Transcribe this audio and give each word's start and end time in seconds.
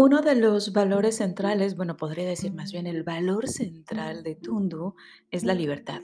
Uno 0.00 0.22
de 0.22 0.36
los 0.36 0.72
valores 0.72 1.16
centrales, 1.16 1.76
bueno, 1.76 1.96
podría 1.96 2.28
decir 2.28 2.54
más 2.54 2.70
bien 2.70 2.86
el 2.86 3.02
valor 3.02 3.48
central 3.48 4.22
de 4.22 4.36
Tundu 4.36 4.94
es 5.32 5.42
la 5.42 5.54
libertad. 5.54 6.00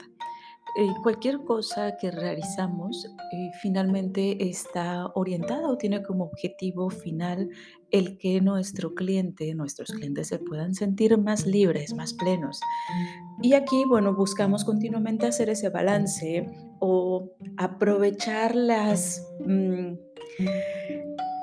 Eh, 0.77 0.89
cualquier 1.01 1.45
cosa 1.45 1.95
que 1.95 2.11
realizamos 2.11 3.05
eh, 3.05 3.51
finalmente 3.61 4.49
está 4.49 5.07
orientada 5.15 5.69
o 5.69 5.77
tiene 5.77 6.03
como 6.03 6.25
objetivo 6.25 6.89
final 6.89 7.49
el 7.89 8.17
que 8.17 8.41
nuestro 8.41 8.93
cliente, 8.93 9.55
nuestros 9.55 9.91
clientes 9.91 10.27
se 10.27 10.39
puedan 10.39 10.73
sentir 10.75 11.17
más 11.17 11.47
libres, 11.47 11.93
más 11.93 12.13
plenos. 12.15 12.59
Y 13.41 13.53
aquí, 13.53 13.85
bueno, 13.87 14.13
buscamos 14.13 14.65
continuamente 14.65 15.25
hacer 15.25 15.49
ese 15.49 15.69
balance 15.69 16.51
o 16.81 17.31
aprovechar 17.55 18.55
las... 18.55 19.25
mm, 19.39 19.93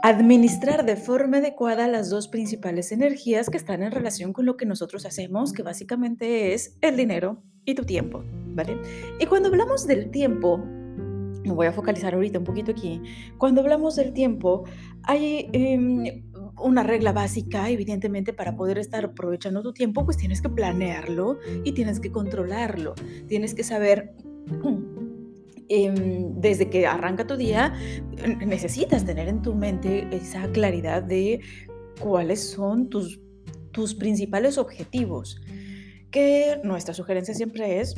Administrar 0.05 0.85
de 0.85 0.97
forma 0.97 1.37
adecuada 1.37 1.87
las 1.87 2.11
dos 2.11 2.27
principales 2.27 2.91
energías 2.91 3.49
que 3.49 3.57
están 3.57 3.85
en 3.85 3.93
relación 3.93 4.33
con 4.33 4.47
lo 4.47 4.57
que 4.57 4.67
nosotros 4.67 5.07
hacemos, 5.07 5.53
que 5.53 5.63
básicamente 5.63 6.55
es 6.55 6.77
el 6.81 6.97
dinero 6.97 7.41
y 7.65 7.77
tu 7.77 7.85
tiempo, 7.85 8.25
¿vale? 8.49 8.79
Y 9.21 9.27
cuando 9.27 9.49
hablamos 9.49 9.87
del 9.87 10.11
tiempo, 10.11 10.59
me 10.59 11.53
voy 11.53 11.69
a 11.69 11.73
focalizar 11.73 12.15
ahorita 12.15 12.41
un 12.41 12.45
poquito 12.45 12.73
aquí, 12.73 13.01
cuando 13.39 13.61
hablamos 13.61 13.95
del 13.95 14.13
tiempo, 14.13 14.65
hay 15.05 15.49
em, 15.53 16.25
una 16.61 16.83
regla 16.83 17.13
básica, 17.13 17.71
evidentemente, 17.71 18.33
para 18.33 18.57
poder 18.57 18.79
estar 18.79 19.05
aprovechando 19.05 19.63
tu 19.63 19.73
tiempo, 19.73 20.05
pues 20.05 20.17
tienes 20.17 20.43
que 20.43 20.49
planearlo 20.49 21.39
y 21.63 21.73
tienes 21.73 22.01
que 22.01 22.11
controlarlo, 22.11 22.95
tienes 23.29 23.55
que 23.55 23.63
saber 23.63 24.17
em, 25.69 26.33
desde 26.41 26.69
que 26.69 26.87
arranca 26.87 27.27
tu 27.27 27.37
día, 27.37 27.75
necesitas 28.47 29.05
tener 29.05 29.29
en 29.29 29.43
tu 29.43 29.55
mente 29.55 30.09
esa 30.11 30.51
claridad 30.53 31.03
de 31.03 31.41
cuáles 32.01 32.51
son 32.51 32.89
tus, 32.89 33.21
tus 33.73 33.95
principales 33.95 34.59
objetivos. 34.59 35.41
Que 36.11 36.61
nuestra 36.63 36.95
sugerencia 36.95 37.35
siempre 37.35 37.81
es, 37.81 37.95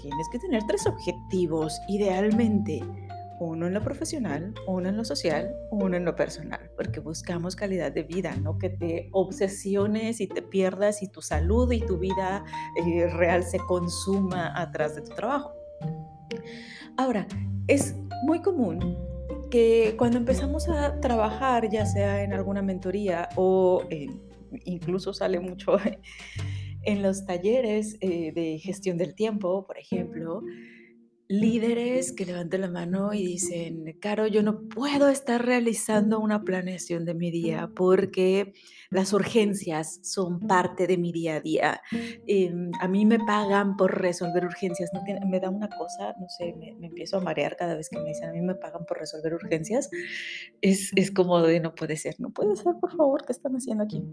tienes 0.00 0.28
que 0.30 0.38
tener 0.38 0.62
tres 0.66 0.86
objetivos, 0.86 1.78
idealmente. 1.88 2.82
Uno 3.38 3.66
en 3.66 3.74
lo 3.74 3.82
profesional, 3.82 4.54
uno 4.66 4.88
en 4.88 4.96
lo 4.96 5.04
social, 5.04 5.54
uno 5.70 5.96
en 5.96 6.06
lo 6.06 6.16
personal, 6.16 6.70
porque 6.74 7.00
buscamos 7.00 7.54
calidad 7.54 7.92
de 7.92 8.02
vida, 8.02 8.34
no 8.36 8.56
que 8.56 8.70
te 8.70 9.10
obsesiones 9.12 10.22
y 10.22 10.26
te 10.26 10.40
pierdas 10.40 11.02
y 11.02 11.08
tu 11.08 11.20
salud 11.20 11.70
y 11.70 11.80
tu 11.80 11.98
vida 11.98 12.44
eh, 12.76 13.06
real 13.08 13.42
se 13.42 13.58
consuma 13.58 14.58
atrás 14.58 14.94
de 14.94 15.02
tu 15.02 15.14
trabajo. 15.14 15.55
Ahora, 16.96 17.26
es 17.66 17.94
muy 18.24 18.40
común 18.40 18.96
que 19.50 19.94
cuando 19.98 20.18
empezamos 20.18 20.68
a 20.68 20.98
trabajar, 21.00 21.68
ya 21.70 21.86
sea 21.86 22.22
en 22.22 22.32
alguna 22.32 22.62
mentoría 22.62 23.28
o 23.36 23.84
en- 23.90 24.20
incluso 24.64 25.12
sale 25.12 25.40
mucho 25.40 25.76
en 26.82 27.02
los 27.02 27.26
talleres 27.26 27.96
eh, 28.00 28.32
de 28.32 28.58
gestión 28.58 28.96
del 28.96 29.14
tiempo, 29.14 29.66
por 29.66 29.78
ejemplo, 29.78 30.42
líderes 31.28 32.12
que 32.12 32.24
levanten 32.24 32.60
la 32.60 32.70
mano 32.70 33.12
y 33.12 33.24
dicen, 33.24 33.96
Caro, 34.00 34.26
yo 34.26 34.42
no 34.42 34.68
puedo 34.68 35.08
estar 35.08 35.44
realizando 35.44 36.20
una 36.20 36.44
planeación 36.44 37.04
de 37.04 37.14
mi 37.14 37.30
día 37.30 37.70
porque 37.74 38.54
las 38.90 39.12
urgencias 39.12 39.98
son 40.02 40.40
parte 40.40 40.86
de 40.86 40.98
mi 40.98 41.12
día 41.12 41.36
a 41.36 41.40
día. 41.40 41.80
Em, 42.26 42.70
a 42.80 42.86
mí 42.86 43.04
me 43.04 43.18
pagan 43.18 43.76
por 43.76 44.00
resolver 44.00 44.44
urgencias. 44.44 44.90
¿no? 44.92 45.02
Me 45.26 45.40
da 45.40 45.50
una 45.50 45.68
cosa, 45.68 46.14
no 46.20 46.28
sé, 46.28 46.54
me, 46.58 46.74
me 46.74 46.86
empiezo 46.86 47.16
a 47.16 47.20
marear 47.20 47.56
cada 47.56 47.74
vez 47.74 47.88
que 47.88 47.98
me 47.98 48.08
dicen, 48.08 48.28
a 48.28 48.32
mí 48.32 48.40
me 48.40 48.54
pagan 48.54 48.84
por 48.86 48.98
resolver 48.98 49.34
urgencias. 49.34 49.90
Es, 50.60 50.92
es 50.94 51.10
como 51.10 51.42
de, 51.42 51.60
no 51.60 51.74
puede 51.74 51.96
ser, 51.96 52.14
no 52.18 52.30
puede 52.30 52.54
ser, 52.56 52.74
por 52.80 52.96
favor, 52.96 53.24
¿qué 53.24 53.32
están 53.32 53.54
haciendo 53.56 53.84
aquí? 53.84 54.04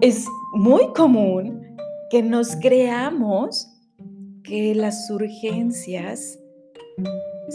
Es 0.00 0.26
muy 0.52 0.92
común 0.92 1.76
que 2.10 2.22
nos 2.22 2.56
creamos 2.56 3.71
que 4.42 4.74
las 4.74 5.10
urgencias 5.10 6.38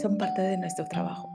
son 0.01 0.17
parte 0.17 0.41
de 0.41 0.57
nuestro 0.57 0.85
trabajo. 0.85 1.29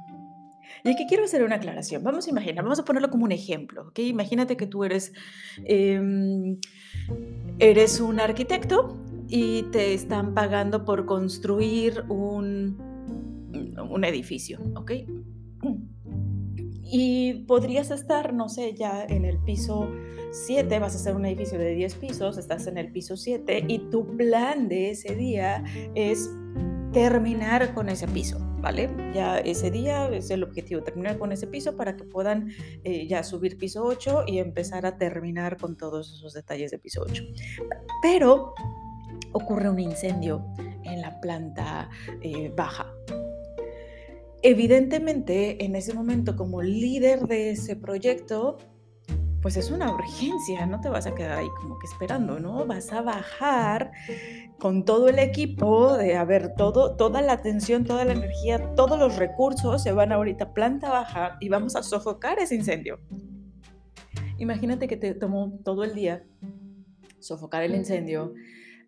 Y 0.84 0.90
aquí 0.90 1.06
quiero 1.06 1.24
hacer 1.24 1.42
una 1.44 1.56
aclaración. 1.56 2.02
Vamos 2.02 2.26
a 2.26 2.30
imaginar, 2.30 2.64
vamos 2.64 2.78
a 2.78 2.84
ponerlo 2.84 3.10
como 3.10 3.24
un 3.24 3.32
ejemplo, 3.32 3.88
¿ok? 3.88 4.00
Imagínate 4.00 4.56
que 4.56 4.66
tú 4.66 4.84
eres, 4.84 5.12
em, 5.64 6.58
eres 7.58 8.00
un 8.00 8.18
arquitecto 8.18 8.98
y 9.28 9.64
te 9.64 9.94
están 9.94 10.34
pagando 10.34 10.84
por 10.84 11.06
construir 11.06 12.04
un, 12.08 12.76
un 13.90 14.04
edificio, 14.04 14.58
¿ok? 14.74 14.92
Y 16.94 17.44
podrías 17.46 17.90
estar, 17.90 18.34
no 18.34 18.50
sé, 18.50 18.74
ya 18.74 19.02
en 19.08 19.24
el 19.24 19.38
piso 19.38 19.88
7, 20.30 20.78
vas 20.78 20.92
a 20.94 20.98
hacer 20.98 21.16
un 21.16 21.24
edificio 21.24 21.58
de 21.58 21.74
10 21.74 21.94
pisos, 21.94 22.36
estás 22.36 22.66
en 22.66 22.76
el 22.76 22.92
piso 22.92 23.16
7 23.16 23.64
y 23.66 23.78
tu 23.90 24.14
plan 24.14 24.68
de 24.68 24.90
ese 24.90 25.16
día 25.16 25.64
es 25.94 26.28
terminar 26.92 27.72
con 27.72 27.88
ese 27.88 28.06
piso, 28.08 28.38
¿vale? 28.60 28.90
Ya 29.14 29.38
ese 29.38 29.70
día 29.70 30.10
es 30.10 30.30
el 30.30 30.42
objetivo, 30.42 30.82
terminar 30.82 31.18
con 31.18 31.32
ese 31.32 31.46
piso 31.46 31.78
para 31.78 31.96
que 31.96 32.04
puedan 32.04 32.50
eh, 32.84 33.06
ya 33.06 33.22
subir 33.22 33.56
piso 33.56 33.84
8 33.84 34.24
y 34.26 34.38
empezar 34.38 34.84
a 34.84 34.98
terminar 34.98 35.56
con 35.56 35.78
todos 35.78 36.12
esos 36.12 36.34
detalles 36.34 36.72
de 36.72 36.78
piso 36.78 37.06
8. 37.08 37.24
Pero 38.02 38.52
ocurre 39.32 39.70
un 39.70 39.80
incendio 39.80 40.44
en 40.84 41.00
la 41.00 41.18
planta 41.22 41.88
eh, 42.20 42.52
baja. 42.54 42.92
Evidentemente, 44.42 45.64
en 45.64 45.76
ese 45.76 45.94
momento, 45.94 46.36
como 46.36 46.62
líder 46.62 47.28
de 47.28 47.52
ese 47.52 47.76
proyecto, 47.76 48.58
pues 49.40 49.56
es 49.56 49.70
una 49.70 49.92
urgencia, 49.92 50.66
no 50.66 50.80
te 50.80 50.88
vas 50.88 51.06
a 51.06 51.14
quedar 51.14 51.38
ahí 51.38 51.48
como 51.60 51.78
que 51.78 51.86
esperando, 51.86 52.38
¿no? 52.38 52.64
Vas 52.64 52.92
a 52.92 53.02
bajar 53.02 53.92
con 54.58 54.84
todo 54.84 55.08
el 55.08 55.18
equipo 55.18 55.96
de, 55.96 56.16
a 56.16 56.24
ver, 56.24 56.54
todo, 56.56 56.96
toda 56.96 57.22
la 57.22 57.32
atención, 57.32 57.84
toda 57.84 58.04
la 58.04 58.12
energía, 58.12 58.74
todos 58.74 58.98
los 58.98 59.16
recursos 59.16 59.82
se 59.82 59.92
van 59.92 60.12
ahorita 60.12 60.54
planta 60.54 60.90
baja 60.90 61.36
y 61.40 61.48
vamos 61.48 61.74
a 61.74 61.82
sofocar 61.82 62.38
ese 62.38 62.54
incendio. 62.54 63.00
Imagínate 64.38 64.88
que 64.88 64.96
te 64.96 65.14
tomó 65.14 65.58
todo 65.64 65.84
el 65.84 65.94
día 65.94 66.24
sofocar 67.20 67.62
el 67.62 67.74
incendio, 67.74 68.34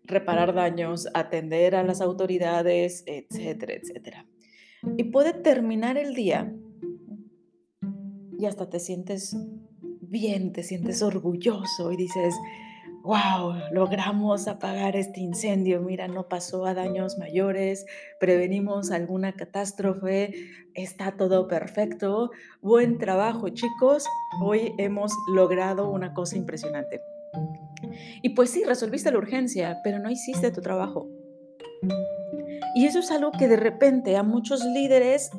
reparar 0.03 0.53
daños, 0.53 1.07
atender 1.13 1.75
a 1.75 1.83
las 1.83 2.01
autoridades, 2.01 3.03
etcétera, 3.07 3.73
etcétera. 3.73 4.25
Y 4.97 5.05
puede 5.05 5.33
terminar 5.33 5.97
el 5.97 6.13
día 6.13 6.53
y 8.37 8.45
hasta 8.45 8.69
te 8.69 8.79
sientes 8.79 9.35
bien, 10.01 10.51
te 10.53 10.63
sientes 10.63 11.01
orgulloso 11.01 11.91
y 11.91 11.97
dices, 11.97 12.35
wow, 13.03 13.53
logramos 13.71 14.47
apagar 14.47 14.95
este 14.95 15.19
incendio, 15.19 15.81
mira, 15.81 16.07
no 16.07 16.27
pasó 16.27 16.65
a 16.65 16.73
daños 16.73 17.17
mayores, 17.17 17.85
prevenimos 18.19 18.91
alguna 18.91 19.33
catástrofe, 19.33 20.33
está 20.73 21.15
todo 21.15 21.47
perfecto, 21.47 22.31
buen 22.61 22.97
trabajo 22.97 23.49
chicos, 23.49 24.05
hoy 24.41 24.73
hemos 24.77 25.13
logrado 25.27 25.89
una 25.91 26.13
cosa 26.13 26.37
impresionante. 26.37 26.99
Y 28.23 28.29
pues 28.29 28.49
sí, 28.49 28.63
resolviste 28.63 29.11
la 29.11 29.19
urgencia, 29.19 29.79
pero 29.83 29.99
no 29.99 30.09
hiciste 30.09 30.51
tu 30.51 30.61
trabajo. 30.61 31.07
Y 32.75 32.85
eso 32.85 32.99
es 32.99 33.09
algo 33.09 33.31
que 33.31 33.47
de 33.47 33.55
repente 33.55 34.17
a 34.17 34.23
muchos 34.23 34.65
líderes 34.65 35.31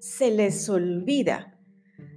se 0.00 0.32
les 0.32 0.68
olvida. 0.68 1.56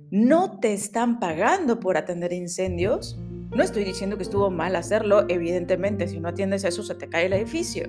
No 0.10 0.60
te 0.60 0.74
están 0.74 1.20
pagando 1.20 1.80
por 1.80 1.96
atender 1.96 2.34
incendios. 2.34 3.20
No 3.52 3.62
estoy 3.62 3.84
diciendo 3.84 4.18
que 4.18 4.24
estuvo 4.24 4.50
mal 4.50 4.76
hacerlo, 4.76 5.26
evidentemente, 5.30 6.08
si 6.08 6.20
no 6.20 6.30
atiendes 6.30 6.64
eso 6.64 6.82
se 6.82 6.96
te 6.96 7.08
cae 7.08 7.28
el 7.28 7.34
edificio. 7.34 7.84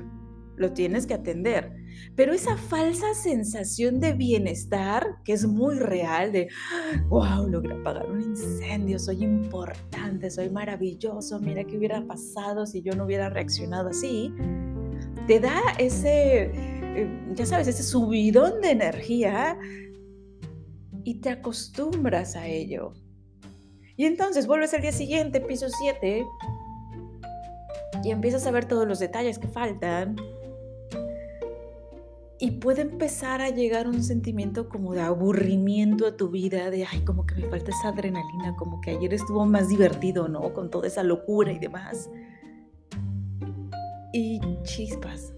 Lo 0.56 0.74
tienes 0.74 1.06
que 1.06 1.14
atender. 1.14 1.72
Pero 2.16 2.34
esa 2.34 2.58
falsa 2.58 3.14
sensación 3.14 3.98
de 3.98 4.12
bienestar, 4.12 5.06
que 5.24 5.32
es 5.32 5.46
muy 5.46 5.78
real, 5.78 6.32
de, 6.32 6.48
wow, 7.08 7.48
logré 7.48 7.74
apagar 7.74 8.10
un 8.10 8.20
incendio, 8.20 8.98
soy 8.98 9.24
importante, 9.24 10.30
soy 10.30 10.50
maravilloso, 10.50 11.40
mira 11.40 11.64
qué 11.64 11.78
hubiera 11.78 12.06
pasado 12.06 12.66
si 12.66 12.82
yo 12.82 12.94
no 12.94 13.06
hubiera 13.06 13.30
reaccionado 13.30 13.88
así, 13.88 14.32
te 15.26 15.40
da 15.40 15.58
ese, 15.78 16.52
ya 17.34 17.46
sabes, 17.46 17.68
ese 17.68 17.82
subidón 17.82 18.60
de 18.60 18.70
energía 18.70 19.58
y 21.04 21.16
te 21.20 21.30
acostumbras 21.30 22.36
a 22.36 22.46
ello. 22.46 22.94
Y 23.96 24.06
entonces 24.06 24.46
vuelves 24.46 24.74
al 24.74 24.82
día 24.82 24.92
siguiente, 24.92 25.40
piso 25.40 25.68
7, 25.68 26.24
y 28.02 28.10
empiezas 28.10 28.46
a 28.46 28.50
ver 28.50 28.64
todos 28.64 28.86
los 28.86 28.98
detalles 28.98 29.38
que 29.38 29.48
faltan. 29.48 30.16
Y 32.40 32.52
puede 32.52 32.82
empezar 32.82 33.40
a 33.40 33.50
llegar 33.50 33.86
un 33.86 34.02
sentimiento 34.02 34.68
como 34.68 34.92
de 34.92 35.00
aburrimiento 35.00 36.06
a 36.06 36.16
tu 36.16 36.28
vida, 36.28 36.70
de, 36.70 36.84
ay, 36.84 37.00
como 37.04 37.24
que 37.24 37.36
me 37.36 37.48
falta 37.48 37.70
esa 37.70 37.88
adrenalina, 37.88 38.56
como 38.56 38.80
que 38.80 38.90
ayer 38.90 39.14
estuvo 39.14 39.46
más 39.46 39.68
divertido, 39.68 40.28
¿no? 40.28 40.52
Con 40.52 40.70
toda 40.70 40.88
esa 40.88 41.02
locura 41.04 41.52
y 41.52 41.58
demás. 41.58 42.10
Y 44.12 44.40
chispas. 44.64 45.32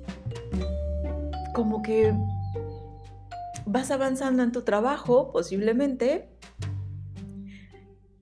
Como 1.56 1.81
que 1.81 2.12
vas 3.64 3.91
avanzando 3.91 4.43
en 4.43 4.53
tu 4.53 4.61
trabajo, 4.61 5.32
posiblemente, 5.32 6.29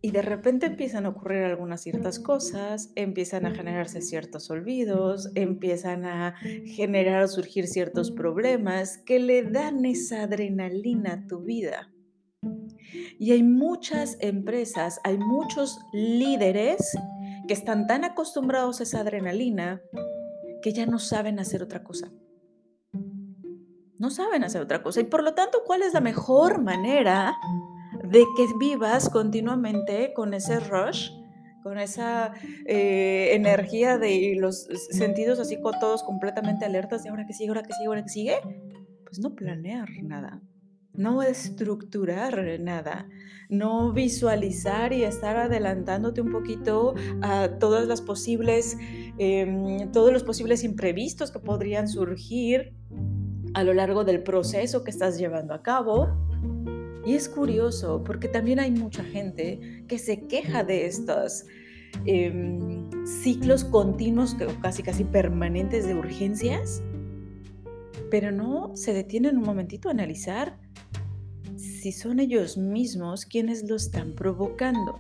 y 0.01 0.13
de 0.13 0.23
repente 0.23 0.67
empiezan 0.67 1.05
a 1.05 1.09
ocurrir 1.09 1.43
algunas 1.43 1.81
ciertas 1.81 2.21
cosas, 2.21 2.93
empiezan 2.95 3.45
a 3.45 3.51
generarse 3.51 4.03
ciertos 4.03 4.51
olvidos, 4.51 5.33
empiezan 5.35 6.05
a 6.05 6.37
generar 6.77 7.25
o 7.25 7.27
surgir 7.27 7.67
ciertos 7.67 8.13
problemas 8.13 8.99
que 8.99 9.19
le 9.19 9.43
dan 9.43 9.85
esa 9.85 10.23
adrenalina 10.23 11.15
a 11.15 11.27
tu 11.27 11.41
vida. 11.41 11.93
Y 13.19 13.33
hay 13.33 13.43
muchas 13.43 14.17
empresas, 14.21 15.01
hay 15.03 15.19
muchos 15.19 15.81
líderes 15.93 16.97
que 17.49 17.55
están 17.55 17.89
tan 17.89 18.05
acostumbrados 18.05 18.79
a 18.79 18.85
esa 18.85 19.01
adrenalina 19.01 19.83
que 20.63 20.73
ya 20.73 20.87
no 20.87 21.01
saben 21.01 21.41
hacer 21.41 21.65
otra 21.65 21.83
cosa. 21.83 22.13
No 24.05 24.11
saben 24.11 24.45
hacer 24.45 24.61
otra 24.61 24.83
cosa. 24.83 25.01
Y 25.01 25.05
por 25.05 25.23
lo 25.23 25.33
tanto, 25.33 25.63
¿cuál 25.65 25.81
es 25.81 25.95
la 25.95 26.03
mejor 26.03 26.61
manera 26.61 27.35
de 28.07 28.23
que 28.37 28.47
vivas 28.61 29.09
continuamente 29.09 30.13
con 30.13 30.35
ese 30.35 30.61
rush, 30.61 31.11
con 31.63 31.79
esa 31.79 32.35
eh, 32.67 33.31
energía 33.33 33.97
de 33.97 34.37
los 34.39 34.69
sentidos 34.91 35.41
así 35.41 35.59
con 35.59 35.79
todos 35.79 36.03
completamente 36.03 36.67
alertas 36.67 37.03
de 37.03 37.09
ahora 37.09 37.25
que 37.25 37.33
sigue, 37.33 37.49
ahora 37.49 37.63
que 37.63 37.73
sigue, 37.73 37.87
ahora 37.87 38.03
que 38.03 38.09
sigue, 38.11 38.37
pues 39.07 39.21
no 39.21 39.35
planear 39.35 39.89
nada, 40.03 40.43
no 40.93 41.23
estructurar 41.23 42.61
nada, 42.61 43.09
no 43.49 43.95
visualizar 43.95 44.93
y 44.93 45.05
estar 45.05 45.39
adelantándote 45.39 46.21
un 46.21 46.31
poquito 46.31 46.95
a 47.23 47.49
todas 47.59 47.89
las 47.89 48.03
posibles, 48.03 48.77
em, 49.17 49.91
todos 49.93 50.13
los 50.13 50.25
posibles 50.25 50.63
imprevistos 50.63 51.31
que 51.31 51.39
podrían 51.39 51.89
surgir 51.89 52.75
a 53.55 53.63
lo 53.63 53.73
largo 53.73 54.05
del 54.05 54.23
proceso 54.23 54.85
que 54.85 54.91
estás 54.91 55.17
llevando 55.17 55.55
a 55.55 55.63
cabo 55.63 56.09
y 57.07 57.15
es 57.15 57.29
curioso 57.29 58.03
porque 58.05 58.29
también 58.29 58.59
hay 58.61 58.71
mucha 58.71 59.05
gente 59.05 59.85
que 59.89 59.99
se 59.99 60.27
queja 60.27 60.65
de 60.65 60.87
estos 60.87 61.45
em, 62.07 62.91
ciclos 63.07 63.65
continuos, 63.65 64.37
casi 64.61 64.83
casi 64.83 65.05
permanentes 65.05 65.87
de 65.87 65.95
urgencias, 65.95 66.83
pero 68.11 68.33
no 68.33 68.75
se 68.75 68.93
detienen 68.93 69.37
un 69.37 69.45
momentito 69.45 69.89
a 69.89 69.93
analizar 69.93 70.59
si 71.57 71.93
son 71.93 72.21
ellos 72.21 72.57
mismos 72.57 73.27
quienes 73.27 73.69
lo 73.69 73.77
están 73.77 74.15
provocando. 74.15 74.99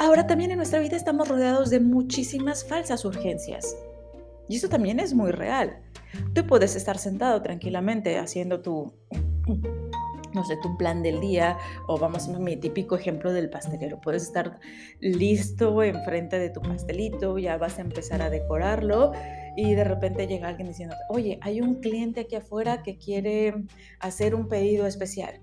Ahora 0.00 0.26
también 0.26 0.50
en 0.50 0.56
nuestra 0.56 0.80
vida 0.80 0.96
estamos 0.96 1.28
rodeados 1.28 1.70
de 1.70 1.78
muchísimas 1.78 2.64
falsas 2.64 3.04
urgencias. 3.04 3.76
Y 4.48 4.56
eso 4.56 4.68
también 4.68 5.00
es 5.00 5.14
muy 5.14 5.30
real. 5.30 5.82
Tú 6.34 6.46
puedes 6.46 6.76
estar 6.76 6.98
sentado 6.98 7.42
tranquilamente 7.42 8.18
haciendo 8.18 8.60
tu 8.60 8.92
no 10.34 10.44
sé, 10.44 10.56
tu 10.56 10.76
plan 10.76 11.02
del 11.02 11.20
día 11.20 11.56
o 11.86 11.96
vamos 11.96 12.28
a 12.28 12.38
mi 12.38 12.56
típico 12.56 12.96
ejemplo 12.96 13.32
del 13.32 13.48
pastelero. 13.48 14.00
Puedes 14.00 14.24
estar 14.24 14.58
listo 15.00 15.82
enfrente 15.82 16.38
de 16.38 16.50
tu 16.50 16.60
pastelito, 16.60 17.38
ya 17.38 17.56
vas 17.56 17.78
a 17.78 17.82
empezar 17.82 18.20
a 18.20 18.30
decorarlo 18.30 19.12
y 19.56 19.74
de 19.74 19.84
repente 19.84 20.26
llega 20.26 20.48
alguien 20.48 20.68
diciendo, 20.68 20.96
oye, 21.08 21.38
hay 21.40 21.60
un 21.60 21.76
cliente 21.76 22.20
aquí 22.20 22.34
afuera 22.34 22.82
que 22.82 22.98
quiere 22.98 23.54
hacer 24.00 24.34
un 24.34 24.48
pedido 24.48 24.86
especial 24.86 25.40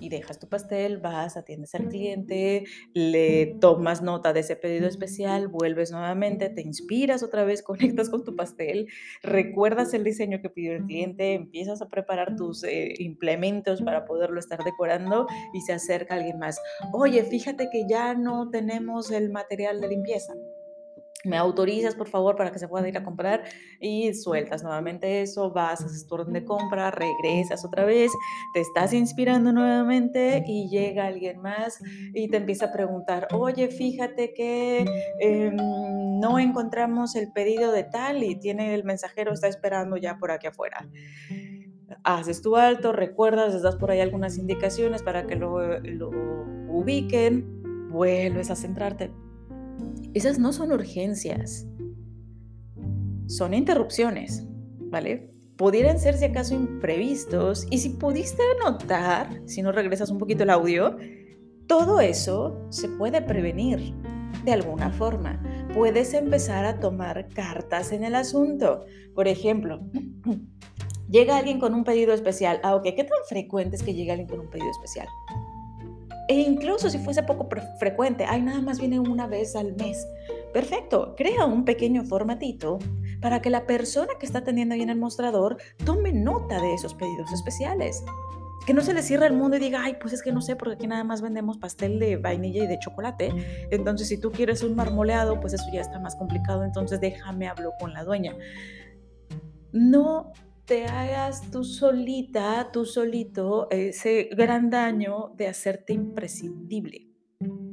y 0.00 0.08
dejas 0.08 0.38
tu 0.38 0.48
pastel, 0.48 0.98
vas, 0.98 1.36
atiendes 1.36 1.74
al 1.74 1.88
cliente, 1.88 2.64
le 2.94 3.56
tomas 3.60 4.02
nota 4.02 4.32
de 4.32 4.40
ese 4.40 4.56
pedido 4.56 4.86
especial, 4.86 5.48
vuelves 5.48 5.90
nuevamente, 5.90 6.50
te 6.50 6.62
inspiras 6.62 7.22
otra 7.22 7.44
vez, 7.44 7.62
conectas 7.98 8.10
con 8.10 8.24
tu 8.24 8.36
pastel, 8.36 8.88
recuerdas 9.22 9.94
el 9.94 10.04
diseño 10.04 10.40
que 10.40 10.50
pidió 10.50 10.72
el 10.72 10.84
cliente, 10.84 11.34
empiezas 11.34 11.82
a 11.82 11.88
preparar 11.88 12.36
tus 12.36 12.64
eh, 12.64 12.94
implementos 12.98 13.82
para 13.82 14.04
poderlo 14.04 14.38
estar 14.40 14.62
decorando 14.64 15.26
y 15.52 15.60
se 15.62 15.72
acerca 15.72 16.14
alguien 16.14 16.38
más. 16.38 16.60
Oye, 16.92 17.22
fíjate 17.24 17.68
que 17.70 17.86
ya 17.88 18.14
no 18.14 18.50
tenemos 18.50 19.10
el 19.10 19.30
material 19.30 19.80
de 19.80 19.88
limpieza 19.88 20.34
me 21.24 21.36
autorizas 21.36 21.94
por 21.94 22.08
favor 22.08 22.36
para 22.36 22.52
que 22.52 22.58
se 22.58 22.68
pueda 22.68 22.88
ir 22.88 22.96
a 22.96 23.02
comprar 23.02 23.42
y 23.80 24.14
sueltas 24.14 24.62
nuevamente 24.62 25.22
eso, 25.22 25.50
vas, 25.50 25.82
haces 25.82 26.06
tu 26.06 26.14
orden 26.14 26.32
de 26.32 26.44
compra, 26.44 26.90
regresas 26.90 27.64
otra 27.64 27.84
vez, 27.84 28.12
te 28.54 28.60
estás 28.60 28.92
inspirando 28.92 29.52
nuevamente 29.52 30.44
y 30.46 30.68
llega 30.68 31.06
alguien 31.06 31.40
más 31.40 31.80
y 32.14 32.28
te 32.28 32.36
empieza 32.36 32.66
a 32.66 32.72
preguntar, 32.72 33.26
oye, 33.32 33.68
fíjate 33.68 34.32
que 34.32 34.84
em, 35.20 35.56
no 36.20 36.38
encontramos 36.38 37.16
el 37.16 37.32
pedido 37.32 37.72
de 37.72 37.84
tal 37.84 38.22
y 38.22 38.36
tiene 38.36 38.74
el 38.74 38.84
mensajero, 38.84 39.32
está 39.32 39.48
esperando 39.48 39.96
ya 39.96 40.18
por 40.18 40.30
aquí 40.30 40.46
afuera. 40.46 40.88
Haces 42.04 42.42
tu 42.42 42.56
alto, 42.56 42.92
recuerdas, 42.92 43.54
les 43.54 43.62
das 43.62 43.76
por 43.76 43.90
ahí 43.90 44.00
algunas 44.00 44.38
indicaciones 44.38 45.02
para 45.02 45.26
que 45.26 45.34
lo, 45.34 45.80
lo 45.80 46.10
ubiquen, 46.68 47.88
vuelves 47.90 48.50
a 48.50 48.56
centrarte 48.56 49.10
esas 50.18 50.38
no 50.38 50.52
son 50.52 50.72
urgencias, 50.72 51.66
son 53.26 53.54
interrupciones, 53.54 54.46
¿vale? 54.90 55.30
Pudieran 55.56 55.98
ser 55.98 56.16
si 56.16 56.24
acaso 56.24 56.54
imprevistos 56.54 57.66
y 57.70 57.78
si 57.78 57.90
pudiste 57.90 58.42
notar, 58.64 59.42
si 59.46 59.62
no 59.62 59.72
regresas 59.72 60.10
un 60.10 60.18
poquito 60.18 60.44
el 60.44 60.50
audio, 60.50 60.96
todo 61.66 62.00
eso 62.00 62.64
se 62.70 62.88
puede 62.88 63.20
prevenir 63.20 63.94
de 64.44 64.52
alguna 64.52 64.90
forma. 64.90 65.42
Puedes 65.74 66.14
empezar 66.14 66.64
a 66.64 66.80
tomar 66.80 67.28
cartas 67.28 67.92
en 67.92 68.04
el 68.04 68.14
asunto. 68.14 68.86
Por 69.14 69.28
ejemplo, 69.28 69.80
llega 71.10 71.36
alguien 71.36 71.60
con 71.60 71.74
un 71.74 71.84
pedido 71.84 72.14
especial. 72.14 72.60
Ah, 72.62 72.74
ok, 72.74 72.84
¿qué 72.84 73.04
tan 73.04 73.18
frecuente 73.28 73.76
es 73.76 73.82
que 73.82 73.94
llegue 73.94 74.12
alguien 74.12 74.28
con 74.28 74.40
un 74.40 74.48
pedido 74.48 74.70
especial? 74.70 75.08
E 76.28 76.40
incluso 76.40 76.90
si 76.90 76.98
fuese 76.98 77.22
poco 77.22 77.48
frecuente, 77.78 78.24
ay, 78.28 78.42
nada 78.42 78.60
más 78.60 78.78
viene 78.78 79.00
una 79.00 79.26
vez 79.26 79.56
al 79.56 79.74
mes. 79.76 80.06
Perfecto, 80.52 81.14
crea 81.16 81.46
un 81.46 81.64
pequeño 81.64 82.04
formatito 82.04 82.78
para 83.20 83.40
que 83.40 83.50
la 83.50 83.66
persona 83.66 84.12
que 84.20 84.26
está 84.26 84.40
atendiendo 84.40 84.74
ahí 84.74 84.82
en 84.82 84.90
el 84.90 84.98
mostrador 84.98 85.56
tome 85.84 86.12
nota 86.12 86.60
de 86.60 86.74
esos 86.74 86.94
pedidos 86.94 87.32
especiales. 87.32 88.04
Que 88.66 88.74
no 88.74 88.82
se 88.82 88.92
le 88.92 89.02
cierre 89.02 89.26
el 89.26 89.32
mundo 89.32 89.56
y 89.56 89.60
diga, 89.60 89.82
ay, 89.82 89.96
pues 89.98 90.12
es 90.12 90.22
que 90.22 90.30
no 90.30 90.42
sé, 90.42 90.54
porque 90.54 90.74
aquí 90.74 90.86
nada 90.86 91.02
más 91.02 91.22
vendemos 91.22 91.56
pastel 91.56 91.98
de 91.98 92.18
vainilla 92.18 92.64
y 92.64 92.66
de 92.66 92.78
chocolate. 92.78 93.32
Entonces, 93.70 94.08
si 94.08 94.20
tú 94.20 94.30
quieres 94.30 94.62
un 94.62 94.76
marmoleado, 94.76 95.40
pues 95.40 95.54
eso 95.54 95.64
ya 95.72 95.80
está 95.80 95.98
más 95.98 96.16
complicado. 96.16 96.64
Entonces, 96.64 97.00
déjame 97.00 97.48
hablo 97.48 97.72
con 97.80 97.94
la 97.94 98.04
dueña. 98.04 98.36
No 99.72 100.32
te 100.68 100.84
hagas 100.84 101.50
tú 101.50 101.64
solita, 101.64 102.70
tú 102.70 102.84
solito, 102.84 103.68
ese 103.70 104.28
gran 104.32 104.68
daño 104.68 105.32
de 105.34 105.48
hacerte 105.48 105.94
imprescindible. 105.94 107.06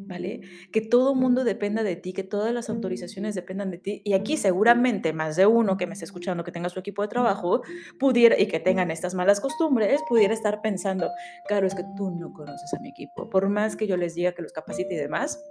¿Vale? 0.07 0.41
Que 0.71 0.81
todo 0.81 1.15
mundo 1.15 1.43
dependa 1.43 1.81
de 1.81 1.95
ti, 1.95 2.13
que 2.13 2.23
todas 2.23 2.53
las 2.53 2.69
autorizaciones 2.69 3.33
dependan 3.33 3.71
de 3.71 3.79
ti. 3.79 4.01
Y 4.05 4.13
aquí 4.13 4.37
seguramente 4.37 5.11
más 5.11 5.35
de 5.35 5.47
uno 5.47 5.77
que 5.77 5.87
me 5.87 5.93
esté 5.93 6.05
escuchando, 6.05 6.43
que 6.43 6.51
tenga 6.51 6.69
su 6.69 6.79
equipo 6.79 7.01
de 7.01 7.07
trabajo, 7.07 7.63
pudiera, 7.99 8.39
y 8.39 8.45
que 8.45 8.59
tengan 8.59 8.91
estas 8.91 9.15
malas 9.15 9.41
costumbres, 9.41 10.01
pudiera 10.07 10.35
estar 10.35 10.61
pensando, 10.61 11.09
claro, 11.47 11.65
es 11.65 11.73
que 11.73 11.83
tú 11.97 12.11
no 12.11 12.31
conoces 12.31 12.71
a 12.75 12.79
mi 12.79 12.89
equipo. 12.89 13.27
Por 13.31 13.49
más 13.49 13.75
que 13.75 13.87
yo 13.87 13.97
les 13.97 14.13
diga 14.13 14.33
que 14.33 14.43
los 14.43 14.53
capacite 14.53 14.93
y 14.93 14.97
demás, 14.97 15.43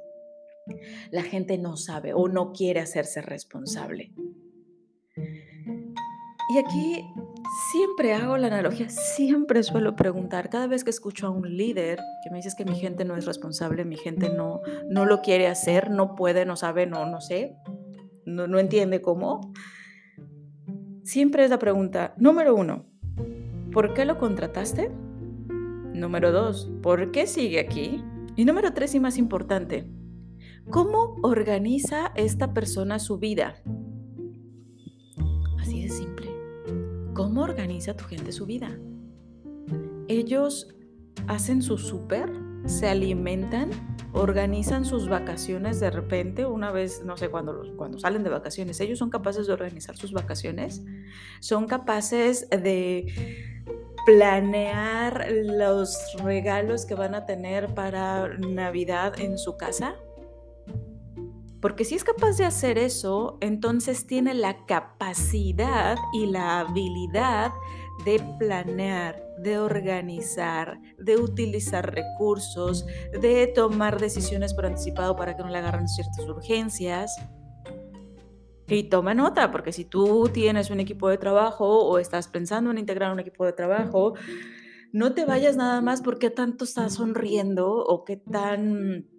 la 1.11 1.25
gente 1.25 1.59
no 1.59 1.77
sabe 1.77 2.15
o 2.15 2.29
no 2.29 2.53
quiere 2.53 2.79
hacerse 2.79 3.21
responsable. 3.21 4.13
Y 6.49 6.59
aquí 6.59 7.05
siempre 7.55 8.15
hago 8.15 8.37
la 8.37 8.49
analogía, 8.49 8.89
siempre 8.89 9.63
suelo 9.63 9.95
preguntar, 9.95 10.51
cada 10.51 10.67
vez 10.67 10.83
que 10.83 10.91
escucho 10.91 11.27
a 11.27 11.31
un 11.31 11.57
líder 11.57 12.01
que 12.23 12.31
me 12.31 12.39
dices 12.39 12.55
que 12.55 12.65
mi 12.65 12.75
gente 12.75 13.05
no 13.05 13.17
es 13.17 13.27
responsable, 13.27 13.85
mi 13.85 13.97
gente 13.97 14.29
no, 14.29 14.61
no 14.89 15.05
lo 15.05 15.21
quiere 15.21 15.47
hacer, 15.47 15.91
no 15.91 16.17
puede, 16.17 16.45
no 16.47 16.57
sabe, 16.57 16.87
no, 16.87 17.07
no 17.07 17.21
sé, 17.21 17.57
no, 18.25 18.47
no 18.49 18.59
entiende 18.59 19.01
cómo, 19.01 19.53
siempre 21.05 21.45
es 21.45 21.51
la 21.51 21.59
pregunta, 21.59 22.15
número 22.17 22.55
uno, 22.57 22.87
¿por 23.73 23.95
qué 23.95 24.05
lo 24.05 24.19
contrataste? 24.19 24.91
Número 25.93 26.33
dos, 26.33 26.71
¿por 26.83 27.13
qué 27.13 27.27
sigue 27.29 27.61
aquí? 27.61 28.03
Y 28.35 28.45
número 28.45 28.73
tres 28.73 28.97
y 28.97 29.01
más 29.01 29.17
importante, 29.17 29.89
¿cómo 30.71 31.17
organiza 31.23 32.11
esta 32.17 32.53
persona 32.53 32.99
su 32.99 33.19
vida? 33.19 33.63
¿Cómo 37.15 37.43
organiza 37.43 37.95
tu 37.97 38.05
gente 38.07 38.33
su 38.33 38.45
vida? 38.45 38.77
Ellos 40.09 40.75
hacen 41.29 41.63
su 41.63 41.79
súper, 41.79 42.29
se 42.67 42.89
alimentan, 42.89 43.71
organizan 44.13 44.85
sus 44.85 45.09
vacaciones 45.09 45.79
de 45.79 45.91
repente, 45.91 46.45
una 46.45 46.73
vez, 46.73 47.05
no 47.05 47.17
sé, 47.17 47.29
cuando, 47.29 47.63
cuando 47.77 48.01
salen 48.01 48.25
de 48.25 48.31
vacaciones, 48.31 48.81
ellos 48.81 48.99
son 48.99 49.11
capaces 49.11 49.47
de 49.47 49.53
organizar 49.53 49.97
sus 49.97 50.13
vacaciones, 50.13 50.83
son 51.39 51.67
capaces 51.67 52.49
de 52.51 53.63
planear 54.05 55.29
los 55.31 55.97
regalos 56.25 56.85
que 56.85 56.97
van 56.97 57.15
a 57.15 57.27
tener 57.27 57.75
para 57.75 58.37
Navidad 58.39 59.21
en 59.21 59.39
su 59.39 59.57
casa, 59.57 59.95
porque 61.65 61.87
si 61.87 61.95
es 61.95 62.05
capaz 62.05 62.37
de 62.37 62.45
hacer 62.45 62.77
eso, 62.77 63.39
entonces 63.41 64.07
tiene 64.07 64.35
la 64.35 64.67
capacidad 64.67 65.97
y 66.13 66.27
la 66.27 66.61
habilidad 66.61 67.53
de 68.05 68.23
planear, 68.39 69.25
de 69.39 69.59
organizar, 69.59 70.79
de 70.99 71.17
utilizar 71.17 71.95
recursos, 71.95 72.85
de 73.19 73.47
tomar 73.47 73.99
decisiones 73.99 74.53
por 74.53 74.67
anticipado 74.67 75.17
para 75.17 75.39
que 75.39 75.43
no 75.43 75.49
le 75.49 75.57
agarren 75.57 75.89
ciertas 75.89 76.29
urgencias. 76.29 77.17
Y 78.69 78.91
toma 78.91 79.15
nota, 79.15 79.51
porque 79.51 79.73
si 79.73 79.87
tú 79.87 80.29
tienes 80.31 80.69
un 80.69 80.81
equipo 80.81 81.09
de 81.09 81.17
trabajo 81.17 81.87
o 81.87 81.99
estás 81.99 82.29
pensando 82.29 82.73
en 82.73 82.77
integrar 82.77 83.11
un 83.11 83.21
equipo 83.21 83.47
de 83.47 83.55
trabajo, 83.55 84.13
no 84.93 85.15
te 85.15 85.25
vayas 85.25 85.57
nada 85.57 85.81
más 85.81 86.03
porque 86.03 86.29
tanto 86.29 86.65
estás 86.65 86.93
sonriendo 86.93 87.73
o 87.73 88.05
qué 88.05 88.19
tan 88.19 89.14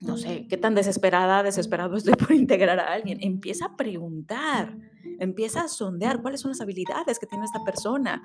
no 0.00 0.16
sé, 0.16 0.46
qué 0.48 0.56
tan 0.56 0.74
desesperada, 0.74 1.42
desesperado 1.42 1.96
estoy 1.96 2.14
por 2.14 2.32
integrar 2.32 2.80
a 2.80 2.92
alguien. 2.92 3.18
Empieza 3.20 3.66
a 3.66 3.76
preguntar, 3.76 4.76
empieza 5.18 5.62
a 5.62 5.68
sondear 5.68 6.22
cuáles 6.22 6.40
son 6.40 6.52
las 6.52 6.60
habilidades 6.60 7.18
que 7.18 7.26
tiene 7.26 7.44
esta 7.44 7.62
persona. 7.64 8.22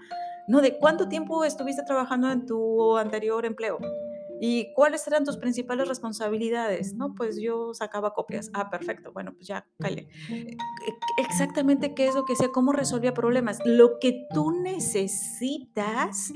No, 0.47 0.61
de 0.61 0.77
cuánto 0.77 1.09
tiempo 1.09 1.43
estuviste 1.43 1.83
trabajando 1.83 2.31
en 2.31 2.45
tu 2.45 2.97
anterior 2.97 3.45
empleo. 3.45 3.79
¿Y 4.39 4.73
cuáles 4.73 5.05
eran 5.07 5.23
tus 5.23 5.37
principales 5.37 5.87
responsabilidades? 5.87 6.93
No, 6.93 7.15
pues 7.15 7.39
yo 7.41 7.73
sacaba 7.73 8.13
copias. 8.13 8.49
Ah, 8.53 8.69
perfecto. 8.69 9.11
Bueno, 9.13 9.33
pues 9.33 9.47
ya, 9.47 9.65
calle. 9.79 10.07
E, 10.29 10.57
exactamente 11.17 11.93
qué 11.93 12.07
es 12.07 12.15
lo 12.15 12.25
que 12.25 12.35
sea, 12.35 12.49
cómo 12.49 12.73
resolvía 12.73 13.13
problemas. 13.13 13.59
Lo 13.65 13.97
que 13.99 14.27
tú 14.33 14.51
necesitas 14.51 16.33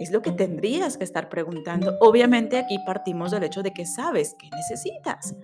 es 0.00 0.10
lo 0.10 0.22
que 0.22 0.32
tendrías 0.32 0.96
que 0.96 1.04
estar 1.04 1.28
preguntando. 1.28 1.96
Obviamente 2.00 2.58
aquí 2.58 2.78
partimos 2.86 3.30
del 3.30 3.44
hecho 3.44 3.62
de 3.62 3.72
que 3.72 3.84
sabes 3.84 4.34
qué 4.38 4.48
necesitas, 4.50 5.36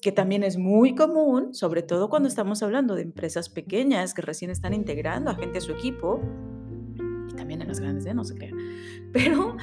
que 0.00 0.12
también 0.12 0.42
es 0.42 0.56
muy 0.56 0.94
común, 0.94 1.54
sobre 1.54 1.82
todo 1.82 2.08
cuando 2.08 2.28
estamos 2.28 2.62
hablando 2.62 2.94
de 2.94 3.02
empresas 3.02 3.50
pequeñas 3.50 4.14
que 4.14 4.22
recién 4.22 4.50
están 4.50 4.72
integrando 4.72 5.30
a 5.30 5.34
gente 5.34 5.58
a 5.58 5.60
su 5.60 5.72
equipo, 5.72 6.20
y 7.30 7.34
también 7.34 7.60
en 7.60 7.68
las 7.68 7.80
grandes, 7.80 8.06
¿eh? 8.06 8.14
no 8.14 8.24
sé 8.24 8.34
qué. 8.34 8.50
Pero 9.12 9.56